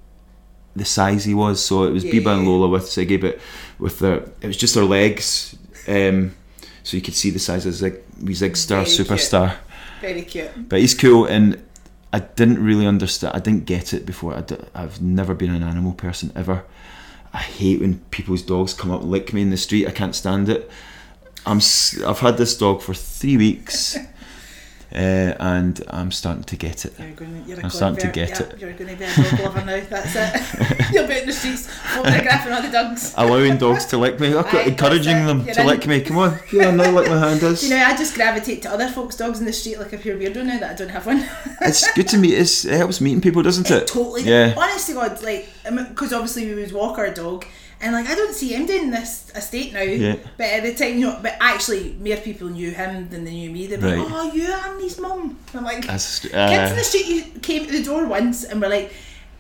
[0.76, 1.64] the size he was.
[1.64, 3.38] So it was Biba and Lola with Ziggy, but
[3.79, 5.57] with their it was just their legs.
[5.89, 6.35] Um,
[6.83, 8.01] so you could see the size of Zig,
[8.33, 9.09] Zig Star Very cute.
[9.09, 9.57] superstar.
[10.01, 10.68] Very cute.
[10.68, 11.62] But he's cool, and
[12.12, 13.35] I didn't really understand.
[13.35, 14.35] I didn't get it before.
[14.37, 16.64] I d- I've never been an animal person ever.
[17.33, 19.87] I hate when people's dogs come up and lick me in the street.
[19.87, 20.70] I can't stand it.
[21.45, 21.59] I'm.
[21.59, 23.97] s- I've had this dog for three weeks,
[24.93, 26.99] uh, and I'm starting to get it.
[26.99, 28.59] You're going, you're I'm starting to get yeah, it.
[28.59, 29.80] You're going to be a dog lover now.
[29.89, 30.93] That's it.
[30.93, 33.14] You'll be out in the streets photographing all the dogs.
[33.16, 35.26] Allowing dogs to lick me, Aye, encouraging it.
[35.26, 35.66] them You're to in.
[35.66, 36.01] lick me.
[36.03, 37.64] Come on, feel now like my hand is.
[37.64, 40.16] You know, I just gravitate to other folks' dogs in the street like a pure
[40.16, 41.28] weirdo now that I don't have one.
[41.61, 42.34] it's good to meet.
[42.34, 43.87] It's, it helps meeting people, doesn't it?
[43.89, 44.22] totally.
[44.22, 44.55] Yeah.
[44.57, 45.49] Honest to God, like,
[45.89, 47.45] because obviously we would walk our dog,
[47.87, 49.80] and like I don't see him doing this estate now.
[49.82, 50.16] Yeah.
[50.37, 53.51] But at the time, you know, but actually, more people knew him than they knew
[53.51, 53.66] me.
[53.68, 53.99] They'd be Right.
[53.99, 57.64] like, "Oh, you Annie's mum." I'm like, That's, "Kids uh, in the street, you came
[57.66, 58.93] to the door once and were like,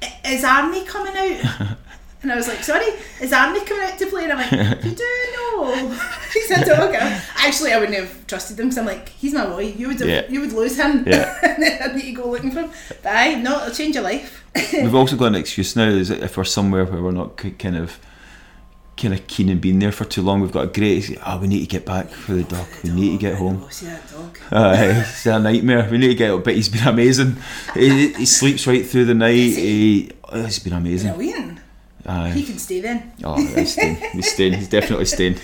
[0.02, 1.76] "I- "Is Arnie coming out?"
[2.22, 2.86] And I was like, sorry,
[3.20, 4.24] is Arnie coming out to play?
[4.24, 4.50] And I'm like,
[4.84, 5.04] you do
[5.36, 5.96] know
[6.32, 6.92] he's a dog.
[7.36, 9.74] Actually, I wouldn't have trusted him because I'm like, he's my boy.
[9.76, 10.24] You would have, Yeah.
[10.28, 11.04] you would lose him.
[11.06, 11.38] Yeah.
[11.42, 12.70] and then I'd need to go looking for him.
[13.02, 14.42] But aye, no, it'll change your life.
[14.72, 15.88] We've also got an excuse now.
[15.88, 18.00] Is if we're somewhere where we're not kind of
[18.96, 21.18] kind of keen on being there for too long, we've got a great.
[21.26, 22.66] Oh, we need to get back for the dog.
[22.82, 23.62] We need to get home.
[23.64, 24.38] Oh, see that dog.
[24.50, 24.74] Uh,
[25.06, 25.88] it's a nightmare.
[25.90, 26.30] We need to get.
[26.30, 27.36] Up, but he's been amazing.
[27.74, 29.32] He, he sleeps right through the night.
[29.34, 31.18] He, oh, he's been Is it amazing.
[31.18, 31.60] waiting?
[32.32, 33.12] He can stay then.
[33.24, 33.96] Oh, he's staying.
[34.12, 34.52] He's staying.
[34.54, 35.36] He's definitely staying.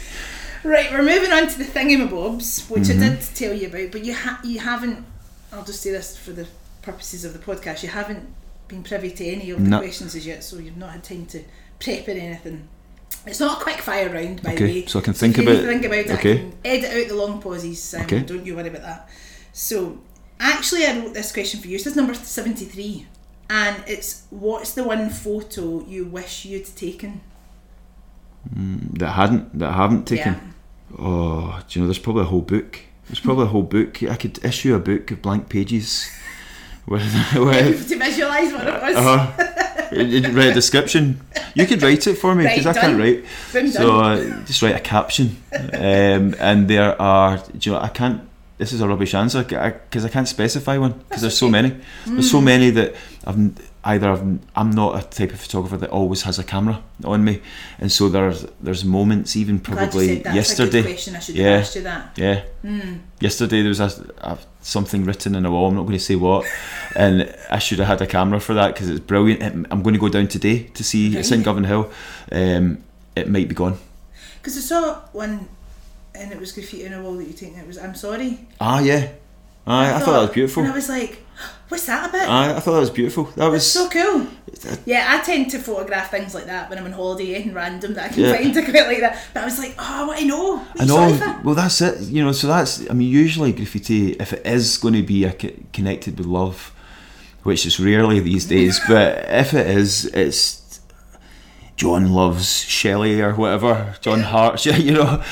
[0.64, 3.02] Right, we're moving on to the thingamabobs, which Mm-hmm.
[3.02, 5.04] I did tell you about, but you ha- you haven't.
[5.52, 6.46] I'll just say this for the
[6.82, 7.82] purposes of the podcast.
[7.82, 8.28] You haven't
[8.68, 9.78] been privy to any of the No.
[9.80, 11.42] questions as yet, so you've not had time to
[11.80, 12.68] prep or anything.
[13.26, 14.86] It's not a quick fire round, by the Okay, way.
[14.86, 16.10] so I can think you about think about it.
[16.10, 16.32] okay.
[16.32, 17.94] I can edit out the long pauses.
[17.94, 18.20] Um, Okay.
[18.20, 19.08] Don't you worry about that.
[19.52, 19.98] So,
[20.40, 21.78] actually, I wrote this question for you.
[21.78, 23.06] This is number seventy-three,
[23.48, 27.20] and it's what's the one photo you wish you'd taken?
[28.54, 29.56] That hadn't.
[29.58, 30.32] That I haven't taken.
[30.34, 30.40] Yeah.
[30.98, 31.86] Oh, do you know?
[31.88, 32.80] There's probably a whole book.
[33.08, 34.02] There's probably a whole book.
[34.02, 36.10] I could issue a book of blank pages.
[36.84, 37.02] With,
[37.36, 38.96] with to visualise what it was.
[38.96, 41.20] uh, write a description.
[41.54, 43.24] You could write it for me because Right, I can't write.
[43.52, 45.36] Boom, So uh, just write a caption.
[45.52, 48.28] Um, and there are, do you know, I can't.
[48.58, 51.76] This is a rubbish answer because I, can't specify one because there's so many.
[52.06, 52.94] There's so many that
[53.26, 53.36] I've
[53.84, 57.40] either I've, I'm not a type of photographer that always has a camera on me,
[57.78, 60.32] and so there's there's moments even probably yesterday.
[60.34, 61.16] That's a good question.
[61.16, 61.50] I should Yeah.
[61.50, 62.12] asked you that.
[62.16, 62.42] Yeah.
[63.20, 65.68] Yesterday there was a, a, something written in a wall.
[65.68, 66.46] I'm not going to say what,
[66.96, 69.66] and I should have had a camera for that because it's brilliant.
[69.70, 71.42] I'm going to go down today to see it's in.
[71.42, 71.90] Govanhill.
[72.30, 72.78] Um,
[73.16, 73.78] it might be gone.
[74.40, 75.48] Because I saw one,
[76.14, 77.58] and it was graffiti in a wall that you taken.
[77.58, 79.08] It was "I'm sorry." Ah, yeah.
[79.66, 80.62] Aye, I, thought that was beautiful.
[80.64, 81.24] And I was like,
[81.68, 83.24] "What's that about?" Aye, I thought that was beautiful.
[83.24, 84.26] That That's was so cool.
[84.84, 88.10] Yeah, I tend to photograph things like that when I'm on holiday and random that
[88.10, 88.36] I can Yeah.
[88.36, 88.56] find.
[88.58, 89.18] I quite like that.
[89.34, 90.58] But I was like, oh, I know.
[90.58, 91.40] What I know.
[91.44, 92.00] Well, that's it.
[92.02, 92.88] You know, so that's.
[92.90, 96.72] I mean, usually graffiti, if it is going to be a co- connected with love,
[97.44, 100.80] which is rarely these days, but if it is, it's
[101.76, 103.94] John loves Shelley or whatever.
[104.00, 104.64] John Hart.
[104.66, 105.22] You know,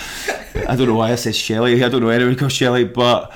[0.68, 1.82] I don't know why I said Shelley.
[1.84, 3.32] I don't know anyone called Shelley, but.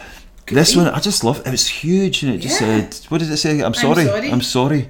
[0.47, 0.79] This be.
[0.81, 2.81] one, I just love It was huge, and it just Yeah.
[2.91, 3.61] said, "What does it say?
[3.61, 4.05] I'm sorry.
[4.07, 4.89] sorry." I'm sorry."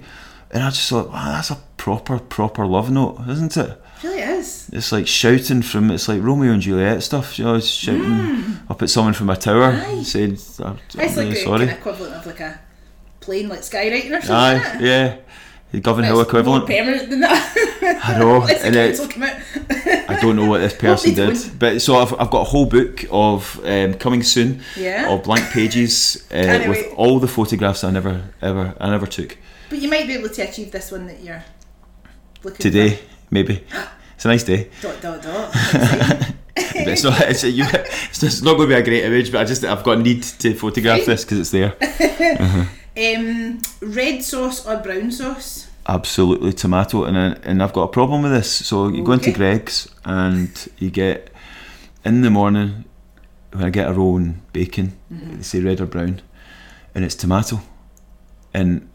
[0.50, 3.70] And I just thought, wow, that's a proper, proper love note, isn't it?
[4.02, 4.70] It really is.
[4.72, 7.38] It's like shouting from it's like Romeo and Juliet stuff.
[7.38, 8.70] You know, it's shouting mm.
[8.70, 10.02] up at someone from a tower, Aye.
[10.04, 12.60] saying, "I'm, I'm It's like really the sorry." kind of equivalent of like a
[13.20, 14.32] plane like skywriting or something.
[14.34, 15.16] Aye, yeah,
[15.74, 16.68] the Govanhill equivalent.
[16.68, 18.00] More permanent than that.
[18.04, 19.36] I know, and it- council come out.
[20.08, 21.58] I don't know what this person did, don't.
[21.58, 25.08] but so I've, I've got a whole book of um, coming soon Yeah.
[25.10, 29.38] of blank pages uh, Can't with all the photographs I never ever I never took
[29.70, 31.42] But you might be able to achieve this one that you're
[32.42, 32.98] looking today.
[33.30, 33.64] Maybe
[34.14, 34.68] it's a nice day.
[34.82, 35.54] Dot dot dot.
[36.56, 37.20] But it's not.
[37.22, 39.98] It's, you, it's not going to be a great image, but I just I've got
[39.98, 41.74] a need to photograph this because it's there.
[42.96, 45.68] Um, red sauce or brown sauce?
[45.86, 49.32] absolutely tomato and I, and I've got a problem with this so you go into
[49.32, 51.30] Greggs and you get
[52.06, 52.86] in the morning
[53.52, 55.36] when I get a roll and bacon Mm-hmm.
[55.36, 56.22] they say red or brown
[56.94, 57.60] and it's tomato
[58.54, 58.88] and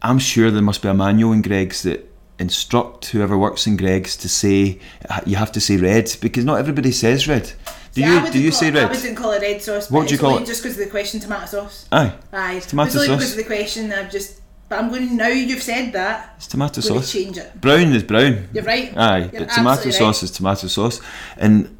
[0.00, 4.16] I'm sure there must be a manual in Greggs that instruct whoever works in Greggs
[4.18, 4.78] to say
[5.26, 7.50] you have to say red because not everybody says red
[7.94, 9.90] do See, you do you call- say I red wouldn't call it red sauce.
[9.90, 10.46] What do you call it?
[10.46, 11.86] Just because of the question, tomato sauce.
[11.92, 13.16] aye Aye, tomato it's only sauce.
[13.16, 13.92] because of the question.
[13.92, 15.28] I've just, but I'm going now.
[15.28, 16.34] You've said that.
[16.36, 17.60] it's tomato I'm going to sauce change it.
[17.60, 18.96] brown is brown You're right.
[18.96, 21.00] Aye, You're but tomato sauce is tomato sauce,
[21.36, 21.76] and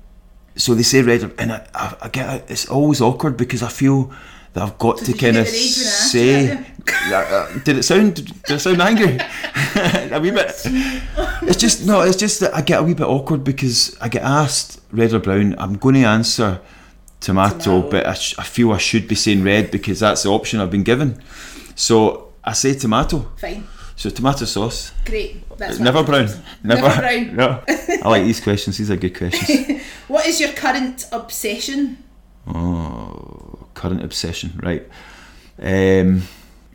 [0.56, 3.68] so they say red, and I, I, I get it, it's always awkward because I
[3.68, 4.10] feel
[4.54, 6.46] that I've got to did you kind of the rage when I asked say.
[6.46, 6.64] that
[7.08, 8.14] Uh, did it sound?
[8.14, 9.18] Did it sound angry?
[10.10, 10.52] a wee bit.
[11.42, 12.00] It's just no.
[12.00, 15.18] It's just that I get a wee bit awkward because I get asked red or
[15.18, 15.54] brown.
[15.58, 16.60] I'm going to answer
[17.20, 17.90] tomato, Tomato.
[17.90, 20.70] but I, sh- I feel I should be saying red because that's the option I've
[20.70, 21.20] been given.
[21.74, 23.30] So I say tomato.
[23.36, 24.92] Fine, So tomato sauce.
[25.04, 25.44] great.
[25.58, 26.28] That's Never brown.
[26.62, 27.36] Never, Never brown.
[27.36, 27.62] No.
[27.68, 28.78] I like these questions.
[28.78, 29.82] These are good questions.
[30.08, 31.98] What is your current obsession?
[32.46, 33.37] Oh,
[33.80, 34.50] current obsession.
[34.62, 34.84] Right.
[35.60, 36.22] Um,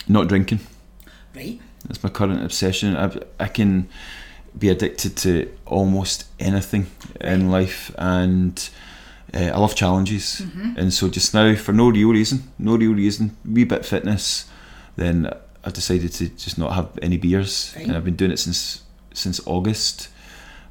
[0.08, 0.60] not drinking.
[1.36, 1.60] Right.
[1.86, 2.96] That's my current obsession.
[2.96, 3.88] I, I can
[4.58, 6.86] be addicted to almost anything
[7.22, 8.70] in life, and
[9.34, 10.42] uh, I love challenges.
[10.78, 14.46] And so, just now, for no real reason, no real reason, wee bit fitness,
[14.96, 15.28] then
[15.66, 17.88] I decided to just not have any beers, Right.
[17.88, 18.84] and I've been doing it since
[19.14, 20.10] since August.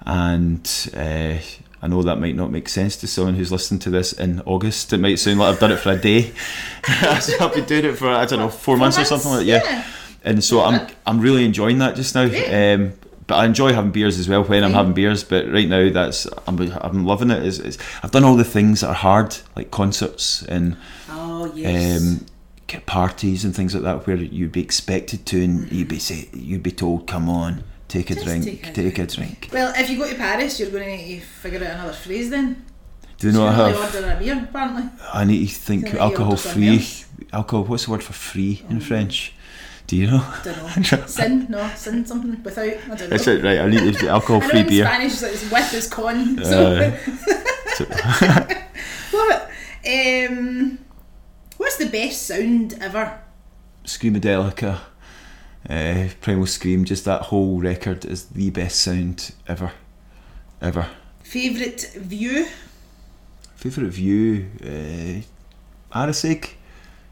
[0.07, 0.66] And
[0.97, 1.39] uh,
[1.83, 4.93] I know that might not make sense to someone who's listening to this in August.
[4.93, 6.33] It might sound like I've done it for a day.
[7.20, 9.47] so I've been doing it for I don't know four, months, or something like that.
[9.47, 9.85] Yeah Yeah.
[10.24, 12.22] and so I'm I'm really enjoying that just now.
[12.24, 12.93] Um,
[13.26, 15.24] but I enjoy having beers as well when I'm having beers.
[15.24, 17.45] But right now, that's I'm I'm loving it.
[17.45, 20.76] It's, it's, I've done all the things that are hard, like concerts and
[21.09, 22.03] Oh yes.
[22.03, 22.26] um,
[22.87, 26.62] parties and things like that, where you'd be expected to, and you'd be say you'd
[26.62, 27.62] be told, "Come on,
[27.93, 30.59] take a Just drink, take a take a drink." well, if you go to Paris,
[30.59, 32.64] you're going to need to figure out another phrase then.
[33.18, 33.95] Do you know what I have?
[33.95, 34.84] ordering a beer, apparently.
[35.12, 36.84] I need to think alcohol free.
[37.32, 37.64] Alcohol.
[37.64, 39.34] What's the word for free in French?
[39.86, 40.16] Do you know?
[40.26, 41.07] I don't know.
[41.07, 41.47] sin?
[41.49, 42.66] No, sin something without.
[42.66, 43.07] I don't know.
[43.09, 43.61] That's it, right?
[43.61, 44.84] I need to alcohol free in beer.
[44.86, 46.45] Spanish it's like it's with is con.
[46.45, 46.99] So.
[49.12, 49.43] Love it.
[49.84, 50.78] Um,
[51.57, 53.20] what's the best sound ever?
[53.84, 54.78] Screamadelica,
[55.68, 59.72] uh, Primal Scream, just that whole record is the best sound ever.
[60.60, 60.86] Ever.
[61.22, 62.46] Favourite view?
[63.56, 64.46] Favourite view?
[64.64, 65.22] Uh.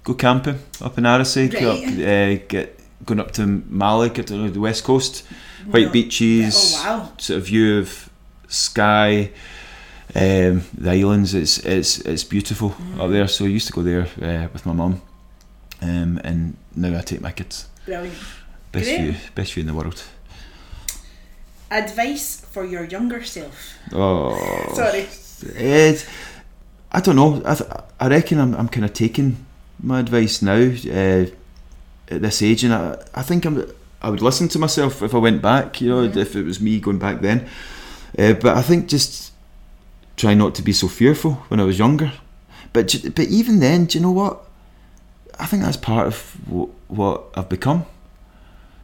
[0.02, 1.52] Go camping up in Arisaig.
[1.54, 1.64] Right.
[1.64, 5.24] Up, uh, get going up to Mallaig, I don't the west coast.
[5.66, 5.92] White No.
[5.92, 6.74] beaches.
[6.78, 7.12] Oh wow.
[7.18, 8.08] Sort of view of
[8.48, 9.30] sky.
[10.14, 13.00] Um, the islands, it's it's it's beautiful Mm.
[13.00, 13.28] up there.
[13.28, 15.02] So I used to go there uh, with my mum,
[15.82, 17.68] um, and now I take my kids.
[17.86, 18.16] Brilliant.
[18.72, 19.00] Best Great.
[19.00, 20.02] view, best view in the world.
[21.70, 23.74] Advice for your younger self.
[23.92, 25.06] Oh, Sorry.
[25.54, 26.06] It,
[26.92, 27.40] I don't know.
[27.44, 29.44] I, th- I reckon I'm, I'm kind of taking
[29.82, 31.26] my advice now uh,
[32.10, 33.64] at this age, and I, I think I'm.
[34.02, 35.80] I would listen to myself if I went back.
[35.80, 37.46] You know, if it was me going back then.
[38.18, 39.32] Uh, but I think just
[40.16, 42.12] try not to be so fearful when I was younger.
[42.72, 44.42] But but even then, do you know what?
[45.38, 47.86] I think that's part of w- what I've become.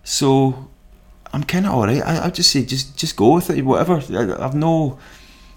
[0.07, 0.69] So
[1.33, 2.01] I'm kind of alright.
[2.03, 3.63] I I just say just just go with it.
[3.65, 3.95] Whatever.
[4.11, 4.99] I, I've no.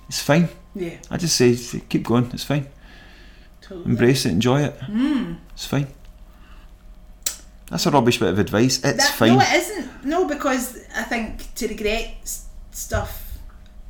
[0.08, 0.50] It's fine.
[0.74, 1.56] Yeah, I just say
[1.88, 2.30] keep going.
[2.34, 2.68] It's fine.
[3.62, 3.86] totally.
[3.92, 4.32] Embrace it.
[4.32, 4.80] Enjoy it.
[4.80, 5.38] Mm.
[5.54, 5.88] It's fine.
[7.70, 8.78] That's a rubbish bit of advice.
[8.84, 9.36] It's That- fine.
[9.38, 10.06] No, it isn't.
[10.06, 12.08] No, because I think to regret
[12.72, 13.38] stuff,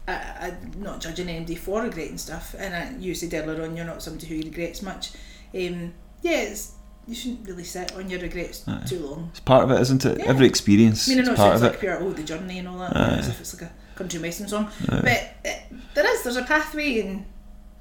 [0.08, 3.86] I, I'm not judging anybody for regretting stuff, and I, you said earlier on you're
[3.86, 5.12] not somebody who regrets much.
[5.56, 6.74] Um, yeah, it's,
[7.10, 8.84] you shouldn't really sit on your regrets Aye.
[8.88, 9.30] too long.
[9.32, 10.20] It's part of it, isn't it?
[10.20, 10.26] Yeah.
[10.28, 11.10] Every experience.
[11.10, 11.80] I mean, I know it part of like it.
[11.80, 13.18] pure oh the journey and all that, Aye.
[13.18, 14.70] as if it's like a country western song.
[14.88, 15.50] But uh,
[15.96, 17.26] there is, there's a pathway, and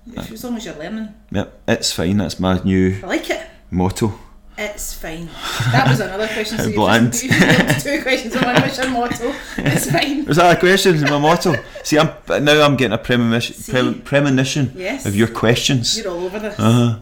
[0.07, 2.16] if, as long as you're learning, Yep, it's fine.
[2.16, 3.47] That's my new I like it.
[3.70, 4.18] motto.
[4.61, 5.29] It's fine.
[5.70, 6.59] That was another question.
[6.59, 7.12] so bland.
[7.12, 8.57] just, two questions in one.
[8.61, 9.33] What's your motto?
[9.59, 10.24] It's fine.
[10.24, 11.01] Was that a question?
[11.03, 11.55] my motto.
[11.85, 12.11] See, I'm
[12.43, 13.95] now I'm getting a premonition, See?
[14.05, 15.07] premonition Yes.
[15.07, 15.97] of your questions.
[15.99, 16.59] You're all over this.
[16.59, 16.99] Uh-huh.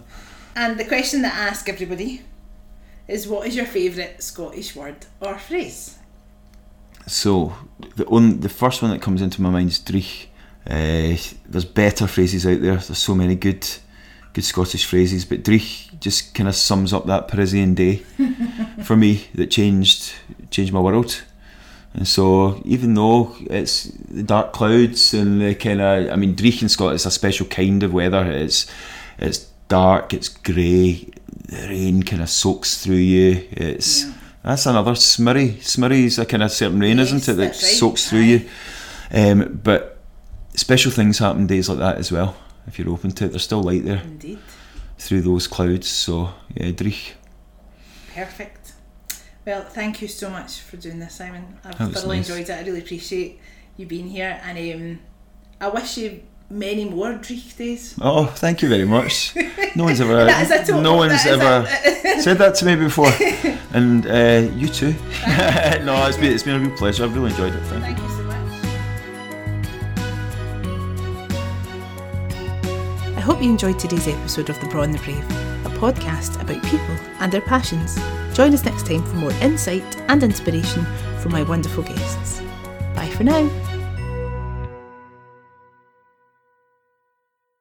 [0.56, 2.22] And the question that I ask everybody
[3.06, 5.98] is what is your favourite Scottish word or phrase?
[7.06, 7.54] So
[7.94, 10.26] the on, the first one that comes into my mind is dreich.
[10.66, 12.76] Uh, there's better phrases out there.
[12.76, 13.68] There's so many good,
[14.32, 17.96] good Scottish phrases, but dreich just kind of sums up that Parisian day
[18.82, 20.14] for me that changed
[20.50, 21.22] changed my world.
[21.92, 26.62] And so even though it's the dark clouds and the kind of, I mean, dreich
[26.62, 28.24] in Scotland is a special kind of weather.
[28.24, 28.66] It's
[29.18, 31.08] it's dark, it's grey,
[31.48, 33.46] the rain kind of soaks through you.
[33.52, 34.12] It's Yeah.
[34.42, 35.54] that's another smurry.
[35.62, 37.36] Smurry is a kind of certain rain, Yes, isn't it?
[37.36, 37.54] That right.
[37.54, 38.48] soaks through you.
[39.12, 39.98] Um, but
[40.54, 42.36] special things happen days like that as well.
[42.66, 44.38] If you're open to it, there's still light there Indeed.
[44.98, 45.86] through those clouds.
[45.88, 47.12] So yeah, dreich.
[48.14, 48.72] Perfect.
[49.44, 51.58] Well, thank you so much for doing this, Simon.
[51.64, 52.28] I've thoroughly nice.
[52.28, 52.58] enjoyed it.
[52.58, 53.38] I really appreciate
[53.76, 54.98] you being here, and um,
[55.60, 57.94] I wish you many more Dreich days.
[58.00, 59.34] Oh, thank you very much.
[59.74, 61.66] No one's ever, That is a total- no one's that is ever
[62.18, 63.10] a- said that to me before,
[63.74, 64.92] and uh, you too.
[65.84, 67.04] no, it's been it's been a real pleasure.
[67.04, 67.62] I've really enjoyed it.
[67.64, 67.94] Thank you.
[67.94, 68.36] Thank you so much.
[73.16, 75.24] I hope you enjoyed today's episode of The Braw and the Brave,
[75.66, 77.98] a podcast about people and their passions.
[78.34, 80.84] Join us next time for more insight and inspiration
[81.20, 82.40] from my wonderful guests.
[82.94, 83.48] Bye for now.